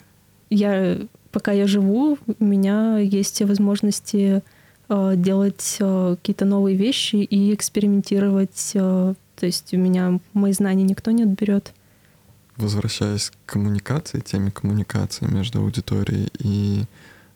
Я, 0.50 1.00
пока 1.32 1.52
я 1.52 1.68
живу, 1.68 2.18
у 2.40 2.44
меня 2.44 2.98
есть 2.98 3.42
возможности 3.42 4.44
э, 4.90 5.14
делать 5.16 5.78
э, 5.80 6.16
какие-то 6.18 6.46
новые 6.46 6.76
вещи 6.76 7.16
и 7.16 7.54
экспериментировать. 7.54 8.72
Э, 8.74 9.14
то 9.36 9.46
есть 9.46 9.74
у 9.74 9.78
меня 9.78 10.20
мои 10.34 10.52
знания 10.52 10.84
никто 10.84 11.12
не 11.12 11.24
отберет. 11.24 11.74
Возвращаясь 12.58 13.32
к 13.32 13.36
коммуникации, 13.46 14.20
теме 14.20 14.52
коммуникации 14.52 15.26
между 15.26 15.62
аудиторией 15.62 16.30
и 16.38 16.84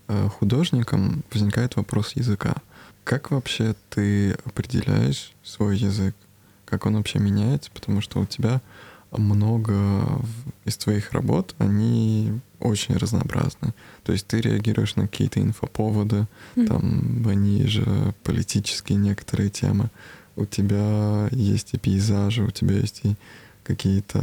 э, 0.08 0.28
художником, 0.28 1.24
возникает 1.34 1.78
вопрос 1.78 2.12
языка. 2.16 2.56
Как 3.04 3.32
вообще 3.32 3.76
ты 3.90 4.34
определяешь 4.46 5.32
свой 5.44 5.78
язык? 5.78 6.16
Как 6.76 6.88
он 6.88 6.98
вообще 6.98 7.20
меняется? 7.20 7.72
Потому 7.74 8.02
что 8.02 8.20
у 8.20 8.26
тебя 8.26 8.62
много 9.10 10.06
из 10.66 10.76
твоих 10.76 11.14
работ, 11.14 11.56
они 11.58 12.42
очень 12.60 12.98
разнообразны. 12.98 13.74
То 14.04 14.12
есть 14.12 14.28
ты 14.28 14.42
реагируешь 14.42 14.98
на 14.98 15.08
какие-то 15.08 15.40
инфоповоды, 15.40 16.28
mm. 16.58 16.68
там 16.68 17.26
они 17.30 17.66
же 17.66 18.14
политические 18.26 18.98
некоторые 18.98 19.50
темы. 19.50 19.90
У 20.36 20.44
тебя 20.44 21.30
есть 21.32 21.74
и 21.74 21.78
пейзажи, 21.78 22.44
у 22.44 22.52
тебя 22.52 22.76
есть 22.76 23.00
и 23.06 23.16
какие-то 23.64 24.20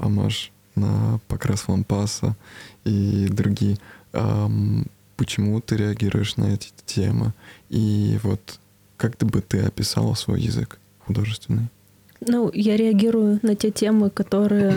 амаш 0.00 0.52
на 0.76 1.20
покрас 1.28 1.68
лампаса 1.68 2.34
и 2.84 3.28
другие. 3.30 3.76
Почему 5.18 5.60
ты 5.60 5.76
реагируешь 5.76 6.36
на 6.36 6.46
эти 6.46 6.72
темы? 6.86 7.34
И 7.68 8.18
вот 8.22 8.58
как 8.96 9.18
бы 9.18 9.42
ты 9.42 9.60
описала 9.60 10.14
свой 10.14 10.40
язык 10.40 10.78
художественный? 11.06 11.68
Ну, 12.20 12.50
я 12.52 12.76
реагирую 12.76 13.38
на 13.42 13.54
те 13.54 13.70
темы, 13.70 14.10
которые, 14.10 14.76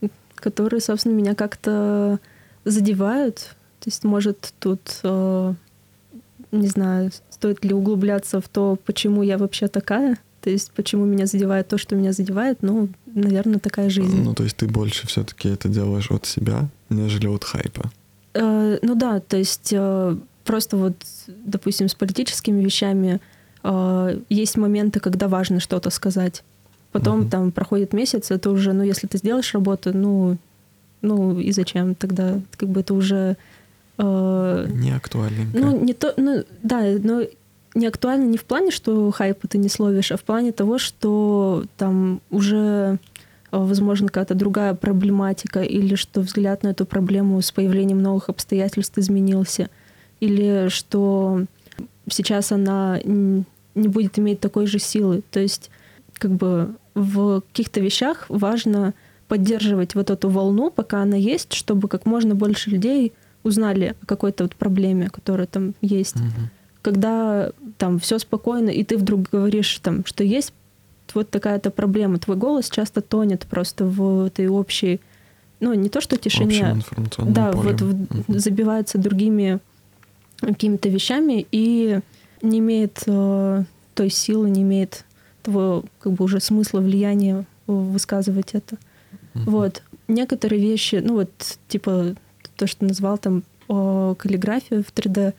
которые, 0.34 0.80
собственно, 0.80 1.14
меня 1.14 1.34
как-то 1.34 2.18
задевают. 2.64 3.56
То 3.80 3.86
есть, 3.86 4.04
может, 4.04 4.52
тут, 4.58 5.00
э, 5.02 5.54
не 6.52 6.68
знаю, 6.68 7.10
стоит 7.30 7.64
ли 7.64 7.72
углубляться 7.72 8.40
в 8.40 8.48
то, 8.48 8.78
почему 8.84 9.22
я 9.22 9.38
вообще 9.38 9.68
такая. 9.68 10.18
То 10.40 10.50
есть, 10.50 10.72
почему 10.72 11.04
меня 11.04 11.26
задевает 11.26 11.68
то, 11.68 11.78
что 11.78 11.96
меня 11.96 12.12
задевает, 12.12 12.58
ну, 12.62 12.88
наверное, 13.06 13.58
такая 13.58 13.90
жизнь. 13.90 14.22
Ну, 14.22 14.34
то 14.34 14.44
есть 14.44 14.56
ты 14.56 14.66
больше 14.66 15.06
все-таки 15.06 15.48
это 15.48 15.68
делаешь 15.68 16.10
от 16.10 16.26
себя, 16.26 16.68
нежели 16.90 17.26
от 17.26 17.44
хайпа. 17.44 17.90
Э, 18.34 18.78
ну 18.82 18.94
да, 18.94 19.20
то 19.20 19.36
есть 19.36 19.72
э, 19.72 20.16
просто 20.44 20.76
вот, 20.76 20.94
допустим, 21.26 21.88
с 21.88 21.94
политическими 21.94 22.62
вещами 22.62 23.20
э, 23.62 24.20
есть 24.28 24.56
моменты, 24.56 25.00
когда 25.00 25.28
важно 25.28 25.60
что-то 25.60 25.90
сказать. 25.90 26.44
Потом 26.92 27.20
угу. 27.20 27.28
там 27.28 27.52
проходит 27.52 27.92
месяц, 27.92 28.30
это 28.30 28.50
уже, 28.50 28.72
ну, 28.72 28.82
если 28.82 29.06
ты 29.06 29.18
сделаешь 29.18 29.52
работу, 29.54 29.96
ну, 29.96 30.38
ну 31.02 31.38
и 31.38 31.52
зачем 31.52 31.94
тогда? 31.94 32.40
Как 32.56 32.68
бы 32.68 32.80
это 32.80 32.94
уже... 32.94 33.36
Э, 33.98 34.66
не 34.70 34.90
актуальненько. 34.90 35.58
Ну, 35.58 35.78
не 35.84 35.94
то, 35.94 36.14
ну, 36.16 36.44
да, 36.62 36.82
но 37.02 37.22
не 37.74 37.86
актуально 37.86 38.24
не 38.24 38.38
в 38.38 38.44
плане, 38.44 38.70
что 38.70 39.10
хайпа 39.10 39.46
ты 39.48 39.58
не 39.58 39.68
словишь, 39.68 40.12
а 40.12 40.16
в 40.16 40.22
плане 40.22 40.52
того, 40.52 40.78
что 40.78 41.64
там 41.76 42.20
уже 42.30 42.98
возможно, 43.50 44.08
какая-то 44.08 44.34
другая 44.34 44.74
проблематика, 44.74 45.62
или 45.62 45.94
что 45.94 46.20
взгляд 46.20 46.62
на 46.62 46.68
эту 46.68 46.84
проблему 46.84 47.40
с 47.40 47.50
появлением 47.50 48.02
новых 48.02 48.28
обстоятельств 48.28 48.98
изменился, 48.98 49.70
или 50.20 50.68
что 50.68 51.44
сейчас 52.10 52.52
она 52.52 53.00
не 53.04 53.88
будет 53.88 54.18
иметь 54.18 54.40
такой 54.40 54.66
же 54.66 54.78
силы. 54.78 55.22
То 55.30 55.40
есть 55.40 55.70
как 56.14 56.32
бы 56.32 56.74
в 56.94 57.42
каких-то 57.42 57.80
вещах 57.80 58.26
важно 58.28 58.94
поддерживать 59.28 59.94
вот 59.94 60.10
эту 60.10 60.28
волну, 60.28 60.70
пока 60.70 61.02
она 61.02 61.16
есть, 61.16 61.52
чтобы 61.52 61.88
как 61.88 62.06
можно 62.06 62.34
больше 62.34 62.70
людей 62.70 63.12
узнали 63.42 63.94
о 64.02 64.06
какой-то 64.06 64.44
вот 64.44 64.56
проблеме, 64.56 65.10
которая 65.10 65.46
там 65.46 65.74
есть. 65.80 66.16
Угу. 66.16 66.24
Когда 66.82 67.50
там 67.76 67.98
все 67.98 68.18
спокойно, 68.18 68.70
и 68.70 68.82
ты 68.84 68.96
вдруг 68.96 69.28
говоришь 69.30 69.78
там, 69.82 70.04
что 70.04 70.24
есть 70.24 70.52
вот 71.14 71.30
такая-то 71.30 71.70
проблема, 71.70 72.18
твой 72.18 72.36
голос 72.36 72.70
часто 72.70 73.00
тонет 73.00 73.46
просто 73.46 73.84
в 73.84 74.26
этой 74.26 74.48
общей, 74.48 75.00
ну 75.60 75.74
не 75.74 75.88
то 75.88 76.00
что 76.00 76.16
тишине, 76.16 76.82
да, 77.18 77.52
поле. 77.52 77.72
вот 77.72 77.82
угу. 77.82 78.06
забивается 78.28 78.98
другими 78.98 79.60
какими-то 80.40 80.88
вещами 80.88 81.46
и 81.50 82.00
не 82.42 82.58
имеет 82.60 83.02
э, 83.06 83.64
той 83.94 84.10
силы, 84.10 84.50
не 84.50 84.62
имеет 84.62 85.04
того 85.42 85.84
как 86.00 86.12
бы 86.12 86.24
уже 86.24 86.40
смысла, 86.40 86.80
влияния 86.80 87.44
высказывать 87.66 88.54
это. 88.54 88.76
Mm-hmm. 88.76 89.44
Вот. 89.46 89.82
Некоторые 90.06 90.60
вещи, 90.60 91.02
ну 91.04 91.14
вот 91.14 91.58
типа 91.68 92.14
то, 92.56 92.66
что 92.66 92.84
назвал 92.84 93.18
там 93.18 93.42
каллиграфия 93.68 94.82
в 94.82 94.92
3D, 94.92 95.34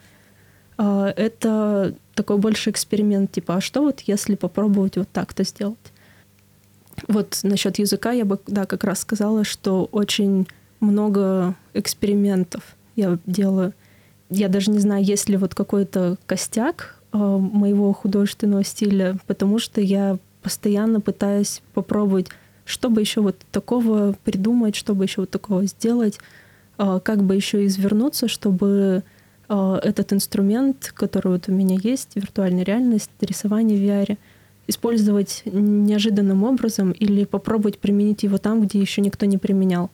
а, 0.77 1.13
это 1.17 1.93
такой 2.13 2.37
больше 2.37 2.69
эксперимент, 2.69 3.31
типа, 3.31 3.55
а 3.55 3.61
что 3.61 3.81
вот 3.81 4.01
если 4.01 4.35
попробовать 4.35 4.97
вот 4.97 5.09
так-то 5.11 5.43
сделать? 5.43 5.77
Вот 7.07 7.39
насчет 7.43 7.79
языка 7.79 8.11
я 8.11 8.23
бы, 8.23 8.39
да, 8.47 8.65
как 8.65 8.83
раз 8.83 8.99
сказала, 8.99 9.43
что 9.43 9.85
очень 9.91 10.47
много 10.79 11.55
экспериментов 11.73 12.75
я 12.95 13.17
делаю. 13.25 13.73
Я 14.29 14.47
даже 14.47 14.69
не 14.69 14.79
знаю, 14.79 15.03
есть 15.03 15.27
ли 15.27 15.37
вот 15.37 15.55
какой-то 15.55 16.17
костяк 16.27 16.95
э, 17.11 17.17
моего 17.17 17.91
художественного 17.93 18.63
стиля, 18.63 19.17
потому 19.25 19.57
что 19.57 19.81
я 19.81 20.17
постоянно 20.43 21.01
пытаюсь 21.01 21.61
попробовать, 21.73 22.27
чтобы 22.63 23.01
еще 23.01 23.21
вот 23.21 23.37
такого 23.51 24.15
придумать, 24.23 24.75
чтобы 24.75 25.05
еще 25.05 25.21
вот 25.21 25.31
такого 25.31 25.65
сделать, 25.65 26.19
э, 26.77 26.99
как 27.03 27.23
бы 27.23 27.35
еще 27.35 27.65
извернуться, 27.65 28.27
чтобы 28.27 29.03
э, 29.49 29.79
этот 29.83 30.13
инструмент, 30.13 30.91
который 30.95 31.31
вот 31.33 31.49
у 31.49 31.51
меня 31.51 31.77
есть, 31.81 32.11
виртуальная 32.15 32.63
реальность, 32.63 33.09
рисование 33.21 33.77
в 33.77 33.81
VR, 33.81 34.17
использовать 34.67 35.41
неожиданным 35.45 36.43
образом 36.43 36.91
или 36.91 37.25
попробовать 37.25 37.79
применить 37.79 38.21
его 38.21 38.37
там, 38.37 38.61
где 38.61 38.79
еще 38.79 39.01
никто 39.01 39.25
не 39.25 39.39
применял. 39.39 39.89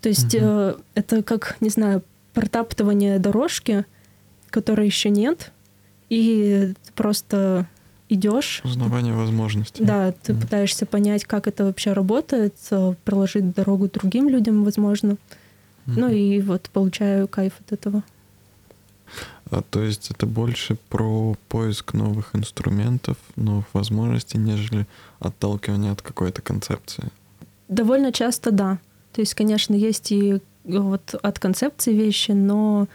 То 0.00 0.08
есть 0.08 0.36
угу. 0.36 0.76
это 0.94 1.24
как, 1.24 1.56
не 1.60 1.70
знаю, 1.70 2.04
протаптывание 2.34 3.18
дорожки, 3.18 3.84
которой 4.50 4.86
еще 4.86 5.10
нет, 5.10 5.52
и 6.10 6.74
просто 6.94 7.66
идешь. 8.08 8.60
Узнавание 8.64 9.14
возможностей. 9.14 9.84
Да, 9.84 10.12
ты 10.12 10.32
mm. 10.32 10.40
пытаешься 10.40 10.86
понять, 10.86 11.24
как 11.24 11.46
это 11.46 11.64
вообще 11.64 11.92
работает, 11.92 12.54
э, 12.70 12.94
проложить 13.04 13.54
дорогу 13.54 13.88
другим 13.88 14.28
людям, 14.28 14.64
возможно. 14.64 15.16
Mm. 15.86 15.94
Ну 15.96 16.08
и 16.08 16.40
вот 16.40 16.68
получаю 16.70 17.28
кайф 17.28 17.54
от 17.60 17.72
этого. 17.72 18.02
А, 19.50 19.62
то 19.62 19.82
есть 19.82 20.10
это 20.10 20.26
больше 20.26 20.76
про 20.88 21.36
поиск 21.48 21.94
новых 21.94 22.34
инструментов, 22.34 23.16
новых 23.36 23.66
возможностей, 23.72 24.38
нежели 24.38 24.86
отталкивание 25.20 25.92
от 25.92 26.02
какой-то 26.02 26.42
концепции? 26.42 27.04
Довольно 27.68 28.12
часто 28.12 28.50
да. 28.50 28.78
То 29.12 29.20
есть, 29.20 29.34
конечно, 29.34 29.74
есть 29.74 30.10
и 30.10 30.40
вот 30.64 31.14
от 31.20 31.38
концепции 31.38 31.92
вещи, 31.92 32.32
но 32.32 32.88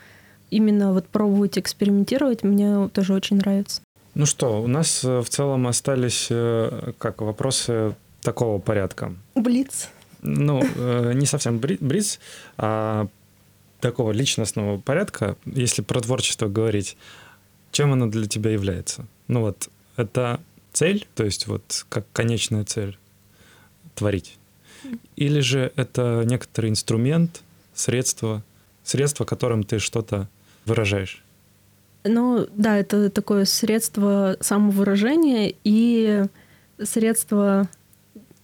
именно 0.49 0.93
вот 0.93 1.07
пробовать 1.07 1.57
экспериментировать 1.57 2.43
мне 2.43 2.87
тоже 2.89 3.13
очень 3.13 3.37
нравится. 3.37 3.81
Ну 4.15 4.25
что, 4.25 4.61
у 4.61 4.67
нас 4.67 5.03
э, 5.03 5.19
в 5.19 5.29
целом 5.29 5.67
остались 5.67 6.27
э, 6.29 6.91
как 6.97 7.21
вопросы 7.21 7.95
такого 8.21 8.59
порядка. 8.59 9.13
Блиц. 9.35 9.89
Ну, 10.21 10.61
э, 10.75 11.13
не 11.13 11.25
совсем 11.25 11.59
блиц, 11.59 12.19
а 12.57 13.07
такого 13.79 14.11
личностного 14.11 14.77
порядка, 14.79 15.37
если 15.45 15.81
про 15.81 16.01
творчество 16.01 16.47
говорить, 16.47 16.97
чем 17.71 17.93
оно 17.93 18.07
для 18.07 18.27
тебя 18.27 18.51
является? 18.51 19.05
Ну 19.27 19.41
вот, 19.41 19.69
это 19.95 20.41
цель, 20.73 21.07
то 21.15 21.23
есть 21.23 21.47
вот 21.47 21.85
как 21.87 22.05
конечная 22.11 22.65
цель 22.65 22.97
творить? 23.95 24.37
Или 25.15 25.39
же 25.39 25.71
это 25.75 26.23
некоторый 26.25 26.71
инструмент, 26.71 27.41
средство, 27.79 28.43
средство, 28.83 29.25
которым 29.25 29.63
ты 29.63 29.79
что-то 29.79 30.27
выражаешь? 30.65 31.23
Ну, 32.03 32.47
да, 32.55 32.77
это 32.77 33.09
такое 33.09 33.45
средство 33.45 34.37
самовыражения 34.39 35.53
и 35.63 36.25
средство, 36.83 37.67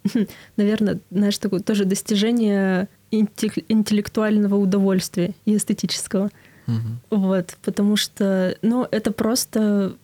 наверное, 0.58 1.00
знаешь, 1.12 1.38
такое 1.38 1.60
тоже 1.60 1.86
достижение 1.86 2.88
интеллектуального 3.12 4.56
удовольствия 4.56 5.34
и 5.45 5.56
эстетического. 5.56 6.30
Угу. 6.67 7.17
Вот, 7.17 7.58
потому 7.63 7.95
что, 7.95 8.58
ну, 8.62 8.88
это 8.89 9.12
просто, 9.12 9.95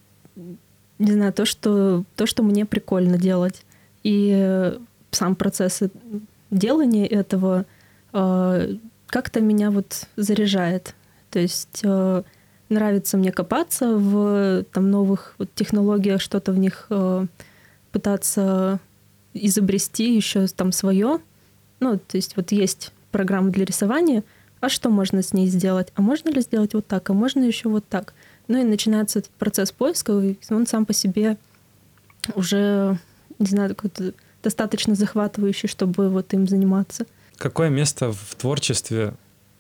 не 0.99 1.11
знаю, 1.11 1.33
то, 1.33 1.45
что, 1.45 2.03
то, 2.15 2.25
что 2.25 2.43
мне 2.43 2.65
прикольно 2.65 3.17
делать. 3.17 3.63
И 4.03 4.77
сам 5.11 5.35
процесс 5.35 5.81
делания 6.51 7.05
этого 7.05 7.65
э, 8.13 8.75
как-то 9.11 9.41
меня 9.41 9.69
вот 9.69 10.07
заряжает. 10.15 10.95
То 11.29 11.39
есть 11.39 11.81
э, 11.83 12.23
нравится 12.69 13.17
мне 13.17 13.31
копаться 13.31 13.95
в 13.95 14.63
там, 14.71 14.89
новых 14.89 15.35
вот, 15.37 15.53
технологиях, 15.53 16.21
что-то 16.21 16.53
в 16.53 16.57
них 16.57 16.87
э, 16.89 17.25
пытаться 17.91 18.79
изобрести 19.33 20.15
еще 20.15 20.47
там 20.47 20.71
свое. 20.71 21.19
Ну, 21.79 21.97
то 21.97 22.17
есть 22.17 22.35
вот 22.35 22.51
есть 22.51 22.91
программа 23.11 23.51
для 23.51 23.65
рисования, 23.65 24.23
а 24.61 24.69
что 24.69 24.89
можно 24.89 25.21
с 25.21 25.33
ней 25.33 25.47
сделать? 25.47 25.91
А 25.95 26.01
можно 26.01 26.29
ли 26.29 26.41
сделать 26.41 26.73
вот 26.73 26.87
так? 26.87 27.09
А 27.09 27.13
можно 27.13 27.43
еще 27.43 27.67
вот 27.67 27.85
так? 27.87 28.13
Ну 28.47 28.61
и 28.61 28.63
начинается 28.63 29.19
этот 29.19 29.31
процесс 29.31 29.71
поиска, 29.71 30.13
и 30.19 30.37
он 30.49 30.67
сам 30.67 30.85
по 30.85 30.93
себе 30.93 31.37
уже, 32.35 32.97
не 33.39 33.47
знаю, 33.47 33.75
какой-то 33.75 34.13
достаточно 34.43 34.95
захватывающий, 34.95 35.67
чтобы 35.67 36.09
вот 36.09 36.33
им 36.33 36.47
заниматься. 36.47 37.05
Какое 37.41 37.69
место 37.69 38.11
в 38.11 38.35
творчестве 38.35 39.15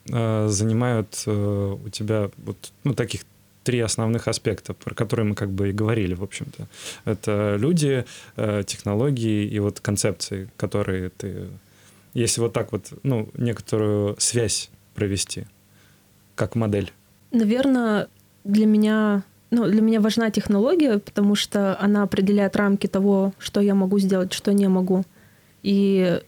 э, 0.07 0.47
занимают 0.47 1.23
э, 1.25 1.77
у 1.83 1.89
тебя 1.89 2.29
вот 2.37 2.71
ну, 2.83 2.93
таких 2.93 3.21
три 3.63 3.79
основных 3.79 4.27
аспекта, 4.27 4.75
про 4.75 4.93
которые 4.93 5.25
мы 5.25 5.33
как 5.33 5.49
бы 5.49 5.69
и 5.69 5.71
говорили, 5.71 6.13
в 6.13 6.21
общем-то. 6.21 6.67
Это 7.05 7.55
люди, 7.59 8.05
э, 8.35 8.63
технологии 8.67 9.47
и 9.47 9.57
вот 9.57 9.79
концепции, 9.79 10.47
которые 10.57 11.09
ты... 11.09 11.47
Если 12.13 12.39
вот 12.39 12.53
так 12.53 12.71
вот, 12.71 12.93
ну, 13.01 13.29
некоторую 13.33 14.15
связь 14.19 14.69
провести, 14.93 15.47
как 16.35 16.53
модель. 16.53 16.91
Наверное, 17.31 18.09
для 18.43 18.67
меня 18.67 19.23
ну, 19.49 19.65
для 19.65 19.81
меня 19.81 20.01
важна 20.01 20.29
технология, 20.29 20.99
потому 20.99 21.33
что 21.33 21.79
она 21.81 22.03
определяет 22.03 22.55
рамки 22.55 22.85
того, 22.85 23.33
что 23.39 23.59
я 23.59 23.73
могу 23.73 23.97
сделать, 23.97 24.33
что 24.33 24.53
не 24.53 24.67
могу. 24.67 25.03
И 25.63 26.21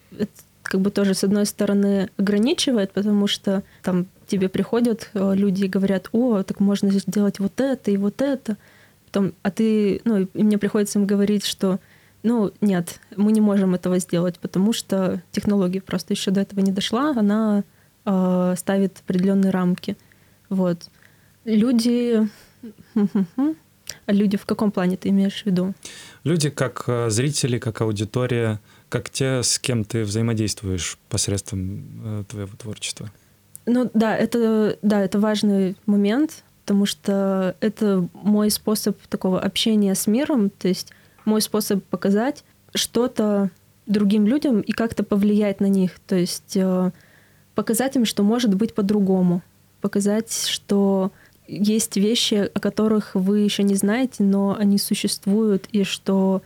как 0.73 0.81
бы 0.81 0.89
тоже, 0.89 1.13
с 1.13 1.23
одной 1.23 1.45
стороны, 1.45 2.09
ограничивает, 2.17 2.93
потому 2.93 3.27
что 3.27 3.61
там 3.83 4.07
тебе 4.25 4.49
приходят 4.49 5.11
э, 5.13 5.35
люди 5.35 5.65
и 5.65 5.67
говорят, 5.67 6.09
о, 6.13 6.41
так 6.41 6.59
можно 6.59 6.89
сделать 6.89 7.37
вот 7.37 7.61
это 7.61 7.91
и 7.91 7.97
вот 7.97 8.23
это. 8.23 8.57
Потом, 9.05 9.33
а 9.43 9.51
ты, 9.51 10.01
ну, 10.03 10.21
и 10.21 10.27
мне 10.33 10.57
приходится 10.57 10.97
им 10.97 11.05
говорить, 11.05 11.45
что, 11.45 11.79
ну, 12.23 12.51
нет, 12.59 12.99
мы 13.15 13.31
не 13.31 13.39
можем 13.39 13.75
этого 13.75 13.99
сделать, 13.99 14.39
потому 14.39 14.73
что 14.73 15.21
технология 15.31 15.79
просто 15.79 16.15
еще 16.15 16.31
до 16.31 16.41
этого 16.41 16.61
не 16.61 16.71
дошла, 16.71 17.11
она 17.11 17.63
э, 18.05 18.55
ставит 18.57 18.97
определенные 19.05 19.51
рамки. 19.51 19.95
Вот. 20.49 20.89
Люди 21.45 22.27
а 24.05 24.11
люди 24.11 24.37
в 24.37 24.47
каком 24.47 24.71
плане 24.71 24.97
ты 24.97 25.09
имеешь 25.09 25.43
в 25.43 25.45
виду? 25.45 25.75
Люди 26.23 26.49
как 26.49 26.85
э, 26.87 27.11
зрители, 27.11 27.59
как 27.59 27.81
аудитория, 27.81 28.59
как 28.93 29.09
те, 29.09 29.41
с 29.41 29.57
кем 29.57 29.85
ты 29.85 30.03
взаимодействуешь 30.03 30.99
посредством 31.09 31.83
э, 32.05 32.23
твоего 32.29 32.55
творчества. 32.55 33.11
Ну 33.65 33.89
да, 33.95 34.15
это, 34.15 34.77
да, 34.83 35.01
это 35.01 35.19
важный 35.19 35.75
момент, 35.87 36.43
потому 36.61 36.85
что 36.85 37.55
это 37.59 38.07
мой 38.13 38.51
способ 38.51 38.95
такого 39.07 39.39
общения 39.39 39.95
с 39.95 40.05
миром, 40.05 40.51
то 40.51 40.67
есть 40.67 40.91
мой 41.25 41.41
способ 41.41 41.83
показать 41.85 42.43
что-то 42.75 43.49
другим 43.87 44.27
людям 44.27 44.61
и 44.61 44.71
как-то 44.73 45.01
повлиять 45.01 45.59
на 45.59 45.69
них, 45.69 45.93
то 46.05 46.15
есть 46.15 46.55
э, 46.55 46.91
показать 47.55 47.95
им, 47.95 48.05
что 48.05 48.21
может 48.21 48.53
быть 48.53 48.75
по-другому, 48.75 49.41
показать, 49.81 50.45
что 50.47 51.11
есть 51.47 51.97
вещи, 51.97 52.47
о 52.53 52.59
которых 52.59 53.15
вы 53.15 53.39
еще 53.39 53.63
не 53.63 53.73
знаете, 53.73 54.21
но 54.21 54.55
они 54.55 54.77
существуют, 54.77 55.65
и 55.71 55.83
что 55.83 56.43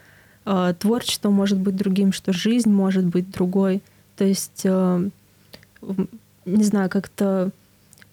э, 0.47 0.73
творчество 0.79 1.29
может 1.29 1.59
быть 1.59 1.75
другим, 1.75 2.13
что 2.13 2.31
жизнь 2.31 2.71
может 2.71 3.05
быть 3.05 3.29
другой. 3.29 3.81
То 4.15 4.23
есть, 4.23 4.61
э, 4.63 5.09
не 6.45 6.63
знаю, 6.63 6.89
как-то 6.89 7.51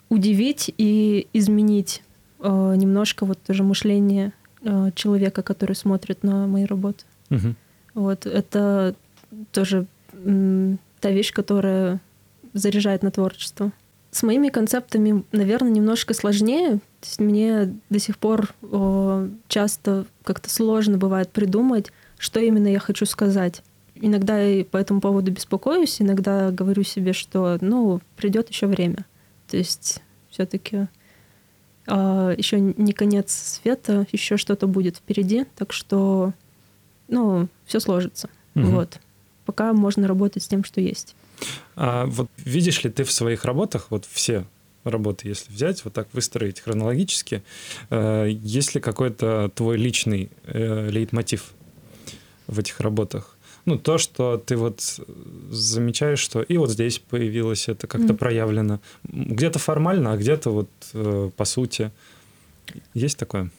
удивить 0.09 0.73
и 0.77 1.29
изменить 1.33 2.03
э, 2.41 2.75
немножко 2.77 3.25
вот 3.25 3.39
тоже 3.43 3.63
мышление 3.63 4.33
э, 4.63 4.91
человека, 4.95 5.43
который 5.43 5.77
смотрит 5.77 6.23
на 6.23 6.47
мои 6.47 6.65
работы. 6.65 7.05
Угу. 7.31 7.55
Вот 7.95 8.27
это 8.27 8.95
тоже 9.53 9.87
э, 10.13 10.77
та 11.01 11.11
вещь, 11.11 11.33
которая 11.33 12.01
заряжает 12.53 13.03
на 13.03 13.11
творчество. 13.11 13.73
С 14.11 14.23
моими 14.23 14.49
концептами, 14.49 15.25
наверное, 15.33 15.73
немножко 15.73 16.15
сложнее. 16.15 16.79
То 17.01 17.07
есть 17.07 17.19
мне 17.19 17.75
до 17.91 17.99
сих 17.99 18.17
пор 18.17 18.55
о, 18.63 19.27
часто 19.49 20.07
как-то 20.23 20.49
сложно 20.49 20.99
бывает 20.99 21.31
придумать, 21.31 21.93
что 22.19 22.41
именно 22.41 22.69
я 22.69 22.79
хочу 22.79 23.07
сказать. 23.07 23.63
Иногда 23.95 24.41
я 24.41 24.65
по 24.65 24.77
этому 24.77 25.01
поводу 25.01 25.31
беспокоюсь, 25.31 26.01
иногда 26.01 26.51
говорю 26.51 26.83
себе, 26.83 27.13
что 27.13 27.59
ну, 27.61 28.01
придет 28.17 28.49
еще 28.49 28.67
время. 28.67 29.05
То 29.49 29.57
есть 29.57 30.03
все-таки 30.31 30.77
э, 30.77 30.87
а, 31.87 32.35
еще 32.37 32.59
не 32.59 32.93
конец 32.93 33.61
света, 33.63 34.07
еще 34.11 34.37
что-то 34.37 34.67
будет 34.67 34.97
впереди, 34.97 35.47
так 35.57 35.73
что 35.73 36.33
ну, 37.09 37.49
все 37.67 37.79
сложится. 37.79 38.29
Угу. 38.55 38.67
Вот. 38.67 39.01
Пока 39.47 39.73
можно 39.73 40.09
работать 40.09 40.43
с 40.43 40.49
тем, 40.49 40.65
что 40.65 40.81
есть. 40.81 41.15
А 41.77 42.07
вот 42.07 42.29
видишь 42.39 42.83
ли 42.83 42.91
ты 42.91 43.05
в 43.05 43.13
своих 43.13 43.45
работах, 43.45 43.89
вот 43.91 44.07
все 44.11 44.45
работы, 44.85 45.29
если 45.29 45.53
взять, 45.53 45.85
вот 45.85 45.95
так 45.95 46.09
выстроить 46.13 46.61
хронологически, 46.61 47.43
э, 47.91 48.29
есть 48.31 48.75
ли 48.75 48.81
какой-то 48.81 49.51
твой 49.55 49.77
личный 49.77 50.31
э, 50.45 50.91
лейтмотив 50.91 51.55
в 52.47 52.59
этих 52.59 52.81
работах? 52.81 53.37
Ну, 53.65 53.79
то, 53.79 53.97
что 53.99 54.37
ты 54.37 54.57
вот 54.57 54.81
замечаешь, 55.51 56.19
что 56.19 56.43
и 56.43 56.59
вот 56.59 56.71
здесь 56.71 56.99
появилось 56.99 57.69
это 57.69 57.87
как-то 57.87 58.13
mm. 58.13 58.17
проявлено. 58.17 58.81
Где-то 59.05 59.59
формально, 59.59 60.13
а 60.13 60.17
где-то 60.17 60.51
вот 60.51 60.69
э, 60.93 61.31
по 61.35 61.45
сути. 61.45 61.91
Есть 62.93 63.19
такое? 63.19 63.51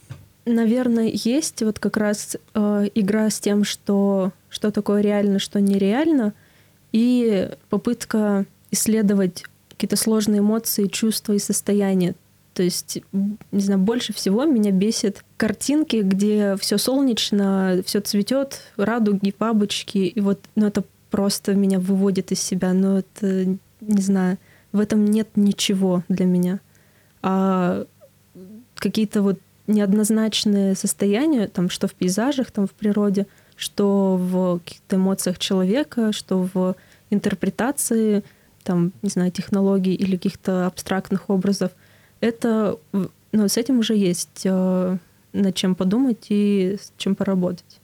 Наверное, 0.46 1.10
есть 1.12 1.64
вот 1.64 1.80
как 1.80 1.98
раз 1.98 2.38
э, 2.54 2.90
игра 2.94 3.32
с 3.32 3.40
тем, 3.40 3.64
что, 3.64 4.32
что 4.50 4.70
такое 4.70 5.02
реально, 5.02 5.40
что 5.40 5.60
нереально— 5.60 6.34
и 6.96 7.50
попытка 7.70 8.46
исследовать 8.72 9.44
какие-то 9.68 9.98
сложные 9.98 10.40
эмоции, 10.40 10.88
чувства 10.88 11.34
и 11.34 11.40
состояния. 11.40 12.16
То 12.56 12.64
есть, 12.64 13.00
не 13.12 13.60
знаю, 13.60 13.82
больше 13.82 14.14
всего 14.14 14.46
меня 14.46 14.72
бесит 14.72 15.26
картинки, 15.36 15.98
где 15.98 16.56
все 16.56 16.78
солнечно, 16.78 17.82
все 17.86 18.00
цветет, 18.00 18.62
радуги, 18.78 19.36
бабочки, 19.38 19.98
и 19.98 20.22
вот, 20.22 20.40
ну 20.56 20.66
это 20.66 20.86
просто 21.12 21.54
меня 21.54 21.82
выводит 21.82 22.32
из 22.32 22.40
себя, 22.40 22.72
но 22.72 23.00
это, 23.00 23.46
не 23.82 24.02
знаю, 24.02 24.38
в 24.72 24.80
этом 24.80 25.04
нет 25.04 25.28
ничего 25.36 26.04
для 26.08 26.26
меня. 26.26 26.62
А 27.22 27.86
какие-то 28.76 29.22
вот 29.22 29.38
неоднозначные 29.68 30.76
состояния, 30.76 31.50
там, 31.50 31.70
что 31.70 31.90
в 31.90 31.94
пейзажах, 31.94 32.52
там, 32.52 32.68
в 32.68 32.72
природе, 32.72 33.28
что 33.58 34.16
в 34.16 34.60
каких-то 34.60 34.96
эмоциях 34.96 35.40
человека, 35.40 36.14
что 36.14 36.50
в 36.54 36.78
интерпретации, 37.10 38.24
там, 38.64 38.94
не 39.02 39.10
знаю, 39.10 39.32
технологий 39.32 39.94
или 39.94 40.16
каких-то 40.16 40.68
абстрактных 40.68 41.30
образов, 41.30 41.72
это, 42.26 42.78
ну, 43.32 43.48
с 43.48 43.58
этим 43.58 43.80
уже 43.80 43.96
есть 43.96 44.42
э, 44.46 44.98
над 45.34 45.56
чем 45.56 45.76
подумать 45.76 46.26
и 46.30 46.78
с 46.80 46.92
чем 46.98 47.16
поработать. 47.16 47.80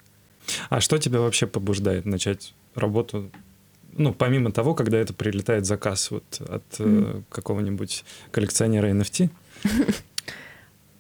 А 0.69 0.81
что 0.81 0.97
тебя 0.97 1.19
вообще 1.19 1.47
побуждает 1.47 2.05
начать 2.05 2.53
работу? 2.73 3.29
Ну, 3.93 4.13
помимо 4.13 4.51
того, 4.51 4.73
когда 4.73 4.97
это 4.97 5.13
прилетает 5.13 5.65
заказ 5.65 6.11
вот 6.11 6.23
от 6.39 6.63
mm. 6.79 7.19
э, 7.19 7.21
какого-нибудь 7.29 8.03
коллекционера 8.31 8.87
NFT? 8.91 9.29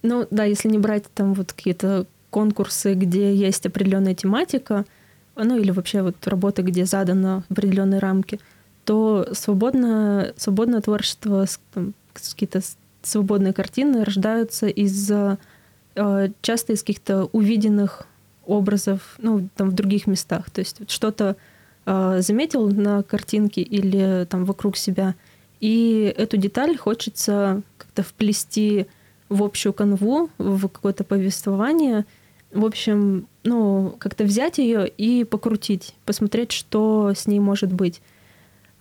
Ну, 0.03 0.27
да, 0.31 0.45
если 0.45 0.67
не 0.67 0.79
брать 0.79 1.03
там 1.13 1.35
вот 1.35 1.53
какие-то 1.53 2.07
конкурсы, 2.31 2.95
где 2.95 3.35
есть 3.35 3.67
определенная 3.67 4.15
тематика, 4.15 4.83
ну 5.35 5.59
или 5.59 5.69
вообще 5.69 6.01
вот 6.01 6.15
работы, 6.27 6.63
где 6.63 6.85
заданы 6.85 7.43
определенные 7.47 7.99
рамки, 7.99 8.39
то 8.83 9.27
свободное, 9.33 10.33
свободное 10.37 10.81
творчество, 10.81 11.45
там, 11.75 11.93
какие-то 12.13 12.61
свободные 13.01 13.53
картины 13.53 14.03
рождаются 14.03 14.67
из 14.67 15.09
э, 15.11 15.37
часто 16.41 16.73
из 16.73 16.81
каких-то 16.81 17.25
увиденных 17.31 18.07
образов, 18.45 19.15
ну, 19.17 19.49
там, 19.55 19.69
в 19.69 19.73
других 19.73 20.07
местах. 20.07 20.49
То 20.49 20.59
есть 20.59 20.89
что-то 20.89 21.35
э, 21.85 22.17
заметил 22.21 22.69
на 22.69 23.03
картинке 23.03 23.61
или 23.61 24.25
там 24.29 24.45
вокруг 24.45 24.77
себя, 24.77 25.15
и 25.59 26.13
эту 26.17 26.37
деталь 26.37 26.75
хочется 26.75 27.61
как-то 27.77 28.03
вплести 28.03 28.87
в 29.29 29.43
общую 29.43 29.73
канву, 29.73 30.29
в 30.37 30.67
какое-то 30.67 31.03
повествование. 31.03 32.05
В 32.51 32.65
общем, 32.65 33.27
ну, 33.43 33.95
как-то 33.97 34.25
взять 34.25 34.57
ее 34.57 34.87
и 34.87 35.23
покрутить, 35.23 35.95
посмотреть, 36.03 36.51
что 36.51 37.13
с 37.15 37.27
ней 37.27 37.39
может 37.39 37.71
быть. 37.71 38.01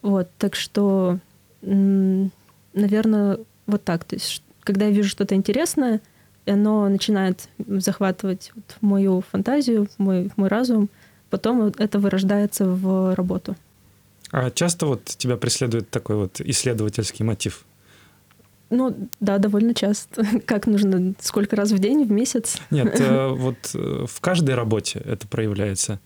Вот, 0.02 0.28
так 0.38 0.56
что, 0.56 1.18
наверное, 1.60 3.38
вот 3.70 3.84
так. 3.84 4.04
То 4.04 4.16
есть, 4.16 4.42
когда 4.62 4.86
я 4.86 4.90
вижу 4.90 5.08
что-то 5.08 5.34
интересное, 5.34 6.00
оно 6.46 6.88
начинает 6.88 7.48
захватывать 7.66 8.52
вот 8.54 8.76
мою 8.80 9.22
фантазию, 9.30 9.88
мой, 9.98 10.30
мой 10.36 10.48
разум, 10.48 10.88
потом 11.30 11.72
это 11.78 11.98
вырождается 11.98 12.66
в 12.66 13.14
работу. 13.14 13.56
А 14.32 14.50
часто 14.50 14.86
вот 14.86 15.04
тебя 15.04 15.36
преследует 15.36 15.90
такой 15.90 16.16
вот 16.16 16.40
исследовательский 16.40 17.24
мотив? 17.24 17.64
Ну, 18.70 18.96
да, 19.18 19.38
довольно 19.38 19.74
часто. 19.74 20.24
Как 20.46 20.66
нужно? 20.66 21.14
Сколько 21.20 21.56
раз 21.56 21.72
в 21.72 21.78
день, 21.78 22.04
в 22.04 22.10
месяц? 22.10 22.58
Нет, 22.70 23.00
э, 23.00 23.28
вот 23.34 23.56
э, 23.74 24.06
в 24.08 24.20
каждой 24.20 24.54
работе 24.54 25.02
это 25.04 25.26
проявляется. 25.26 25.98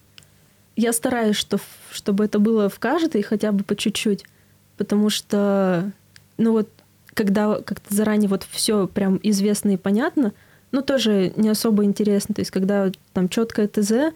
Я 0.77 0.93
стараюсь, 0.93 1.37
что, 1.37 1.61
чтобы 1.93 2.25
это 2.25 2.39
было 2.39 2.69
в 2.69 2.79
каждой 2.79 3.23
хотя 3.23 3.53
бы 3.53 3.63
по 3.63 3.77
чуть-чуть, 3.77 4.25
потому 4.77 5.09
что, 5.09 5.93
ну 6.37 6.53
вот, 6.53 6.69
когда 7.15 7.57
как-то 7.61 7.95
заранее 7.95 8.29
вот 8.29 8.47
все 8.51 8.87
прям 8.87 9.19
известно 9.23 9.71
и 9.71 9.77
понятно, 9.77 10.33
ну 10.73 10.83
тоже 10.83 11.33
не 11.37 11.49
особо 11.49 11.85
интересно. 11.85 12.35
То 12.35 12.41
есть 12.41 12.51
когда 12.51 12.91
там 13.13 13.29
четкое 13.29 13.69
ТЗ, 13.69 14.15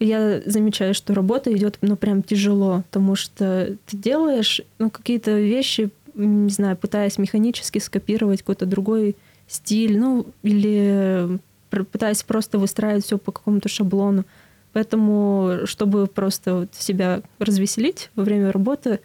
я 0.00 0.40
замечаю, 0.46 0.94
что 0.94 1.14
работа 1.14 1.52
идет 1.52 1.78
ну 1.80 1.96
прям 1.96 2.22
тяжело, 2.22 2.82
потому 2.90 3.14
что 3.14 3.76
ты 3.86 3.96
делаешь 3.96 4.60
ну 4.78 4.90
какие-то 4.90 5.38
вещи, 5.38 5.90
не 6.14 6.50
знаю, 6.50 6.76
пытаясь 6.76 7.18
механически 7.18 7.78
скопировать 7.78 8.40
какой-то 8.40 8.66
другой 8.66 9.16
стиль, 9.46 9.98
ну 9.98 10.26
или 10.42 11.38
пытаясь 11.70 12.22
просто 12.22 12.58
выстраивать 12.58 13.04
все 13.04 13.18
по 13.18 13.32
какому-то 13.32 13.68
шаблону. 13.68 14.24
Поэтому, 14.72 15.60
чтобы 15.64 16.06
просто 16.06 16.54
вот 16.54 16.74
себя 16.74 17.22
развеселить 17.38 18.10
во 18.14 18.24
время 18.24 18.52
работы, 18.52 19.00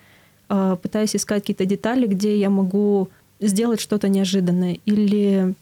пытаюсь 0.47 1.15
искать 1.15 1.43
какие-то 1.43 1.65
детали, 1.65 2.07
где 2.07 2.37
я 2.37 2.49
могу 2.49 3.09
сделать 3.39 3.81
что-то 3.81 4.09
неожиданное 4.09 4.79
или 4.85 5.53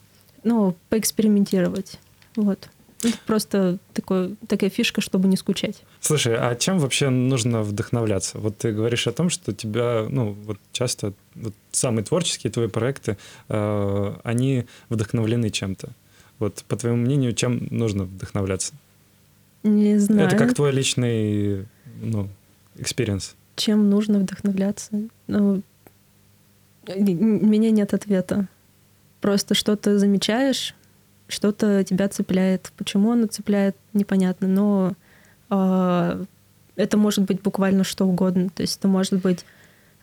ну, 0.43 0.75
поэкспериментировать. 0.89 1.99
Вот. 2.35 2.69
Это 3.03 3.17
просто 3.25 3.77
такой, 3.93 4.35
такая 4.47 4.69
фишка, 4.69 5.01
чтобы 5.01 5.27
не 5.27 5.37
скучать. 5.37 5.83
Слушай, 5.99 6.37
а 6.37 6.55
чем 6.55 6.79
вообще 6.79 7.09
нужно 7.09 7.61
вдохновляться? 7.61 8.39
Вот 8.39 8.57
ты 8.57 8.71
говоришь 8.71 9.05
о 9.07 9.11
том, 9.11 9.29
что 9.29 9.53
тебя, 9.53 10.07
ну, 10.09 10.31
вот 10.45 10.57
часто 10.71 11.13
вот 11.35 11.53
самые 11.71 12.05
творческие 12.05 12.51
твои 12.51 12.67
проекты, 12.67 13.17
э, 13.49 14.15
они 14.23 14.65
вдохновлены 14.89 15.49
чем-то. 15.49 15.89
Вот, 16.39 16.63
по 16.67 16.75
твоему 16.77 16.97
мнению, 16.97 17.33
чем 17.33 17.67
нужно 17.69 18.05
вдохновляться? 18.05 18.73
Не 19.63 19.97
знаю. 19.99 20.27
Это 20.27 20.37
как 20.37 20.53
твой 20.53 20.71
личный, 20.71 21.67
ну, 22.01 22.29
experience? 22.77 23.35
Чем 23.55 23.89
нужно 23.89 24.19
вдохновляться? 24.19 24.89
Ну, 25.27 25.61
у 26.87 27.03
меня 27.03 27.71
нет 27.71 27.93
ответа. 27.93 28.47
Просто 29.21 29.55
что-то 29.55 29.97
замечаешь, 29.97 30.75
что-то 31.27 31.83
тебя 31.83 32.09
цепляет. 32.09 32.71
Почему 32.77 33.11
оно 33.11 33.27
цепляет, 33.27 33.75
непонятно, 33.93 34.47
но 34.47 34.93
э, 35.49 36.25
это 36.75 36.97
может 36.97 37.23
быть 37.23 37.41
буквально 37.41 37.83
что 37.83 38.05
угодно. 38.05 38.49
То 38.49 38.61
есть 38.61 38.77
это 38.77 38.87
может 38.87 39.21
быть 39.21 39.45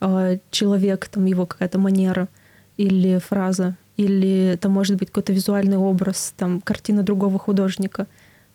э, 0.00 0.38
человек, 0.50 1.06
там 1.08 1.26
его 1.26 1.46
какая-то 1.46 1.78
манера 1.78 2.28
или 2.76 3.18
фраза, 3.18 3.76
или 3.96 4.52
это 4.54 4.68
может 4.68 4.96
быть 4.96 5.08
какой-то 5.08 5.32
визуальный 5.32 5.76
образ, 5.76 6.34
там 6.36 6.60
картина 6.60 7.02
другого 7.02 7.38
художника, 7.38 8.06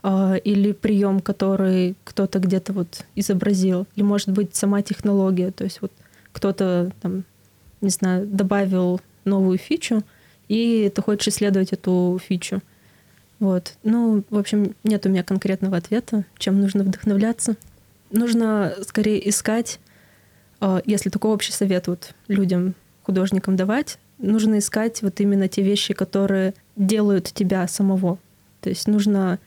э, 0.08 0.40
или 0.44 0.72
прием, 0.72 1.20
который 1.20 1.96
кто-то 2.04 2.40
где-то 2.40 2.74
вот 2.74 3.06
изобразил, 3.16 3.86
или 3.96 4.04
может 4.04 4.30
быть 4.30 4.56
сама 4.56 4.82
технология, 4.82 5.52
то 5.52 5.64
есть 5.64 5.82
вот 5.82 5.92
кто-то 6.32 6.92
там 7.02 7.24
не 7.82 7.90
знаю, 7.90 8.26
добавил 8.26 9.02
новую 9.26 9.58
фичу, 9.58 10.04
и 10.48 10.92
ты 10.94 11.02
хочешь 11.02 11.28
исследовать 11.28 11.74
эту 11.74 12.20
фичу. 12.24 12.62
Вот. 13.40 13.74
Ну, 13.84 14.24
в 14.30 14.38
общем, 14.38 14.76
нет 14.84 15.06
у 15.06 15.10
меня 15.10 15.24
конкретного 15.24 15.78
ответа, 15.78 16.26
чем 16.38 16.60
нужно 16.60 16.84
вдохновляться. 16.84 17.56
Нужно 18.10 18.74
скорее 18.88 19.30
искать, 19.30 19.80
а, 20.60 20.82
если 20.86 21.10
такой 21.10 21.32
общий 21.32 21.52
совет 21.52 21.88
вот 21.88 22.14
людям, 22.28 22.74
художникам 23.04 23.56
давать, 23.56 24.00
нужно 24.18 24.58
искать 24.58 25.02
вот 25.04 25.20
именно 25.20 25.48
те 25.48 25.62
вещи, 25.62 25.94
которые 25.94 26.54
делают 26.76 27.32
тебя 27.34 27.68
самого. 27.68 28.18
То 28.62 28.70
есть 28.70 28.88
нужно 28.88 29.40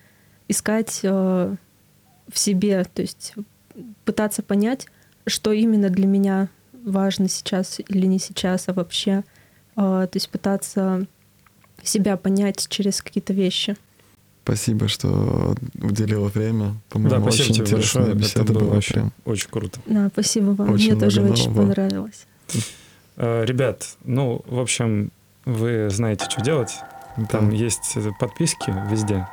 искать 0.51 1.01
а, 1.05 1.55
в 2.29 2.39
себе, 2.39 2.85
то 2.85 3.03
есть 3.03 3.35
пытаться 4.05 4.43
понять, 4.43 4.87
что 5.27 5.53
именно 5.53 5.91
для 5.91 6.07
меня 6.07 6.49
важно 6.85 7.29
сейчас 7.29 7.81
или 7.87 8.07
не 8.07 8.19
сейчас, 8.19 8.69
а 8.69 8.73
вообще. 8.73 9.23
А, 9.77 10.07
то 10.07 10.17
есть 10.17 10.29
пытаться 10.29 11.07
себя 11.83 12.17
понять 12.17 12.67
через 12.69 13.01
какие-то 13.01 13.33
вещи. 13.33 13.77
Спасибо, 14.43 14.89
что 14.89 15.55
уделила 15.81 16.29
время. 16.29 16.75
По-моему, 16.89 17.17
да, 17.17 17.23
спасибо 17.23 17.53
очень 17.53 17.65
тебе 17.65 17.77
большое. 17.77 18.15
Беседа 18.15 18.43
Это 18.43 18.53
было 18.53 18.65
была 18.65 18.79
очень, 18.79 18.95
прям. 18.95 19.13
очень 19.25 19.51
круто. 19.51 19.81
Да, 19.87 20.09
спасибо 20.13 20.51
вам. 20.51 20.73
Очень 20.73 20.93
Мне 20.93 21.01
тоже 21.01 21.23
очень 21.23 21.55
понравилось. 21.55 22.27
А, 23.17 23.45
ребят, 23.45 23.97
ну, 24.05 24.43
в 24.47 24.59
общем, 24.59 25.13
вы 25.45 25.89
знаете, 25.91 26.25
что 26.29 26.43
делать. 26.43 26.75
Там 27.31 27.51
да. 27.51 27.57
есть 27.57 27.97
подписки 28.19 28.75
везде 28.91 29.27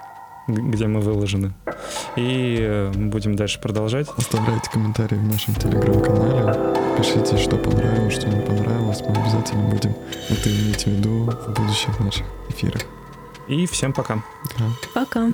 где 0.48 0.88
мы 0.88 1.02
выложены. 1.02 1.54
И 2.16 2.58
э, 2.60 2.92
будем 2.92 3.36
дальше 3.36 3.60
продолжать. 3.60 4.08
Оставляйте 4.18 4.70
комментарии 4.72 5.16
в 5.16 5.24
нашем 5.24 5.56
телеграм-канале. 5.56 6.76
Пишите, 6.98 7.38
что 7.38 7.58
понравилось, 7.58 8.14
что 8.14 8.28
не 8.28 8.42
понравилось. 8.46 9.02
Мы 9.02 9.16
обязательно 9.22 9.64
будем 9.70 9.96
это 10.30 10.50
иметь 10.50 10.84
в 10.84 10.88
виду 10.88 11.30
в 11.30 11.54
будущих 11.54 12.00
наших 12.00 12.26
эфирах. 12.50 12.82
И 13.48 13.66
всем 13.66 13.94
пока. 13.94 14.16
Да. 14.58 14.66
Пока. 14.94 15.32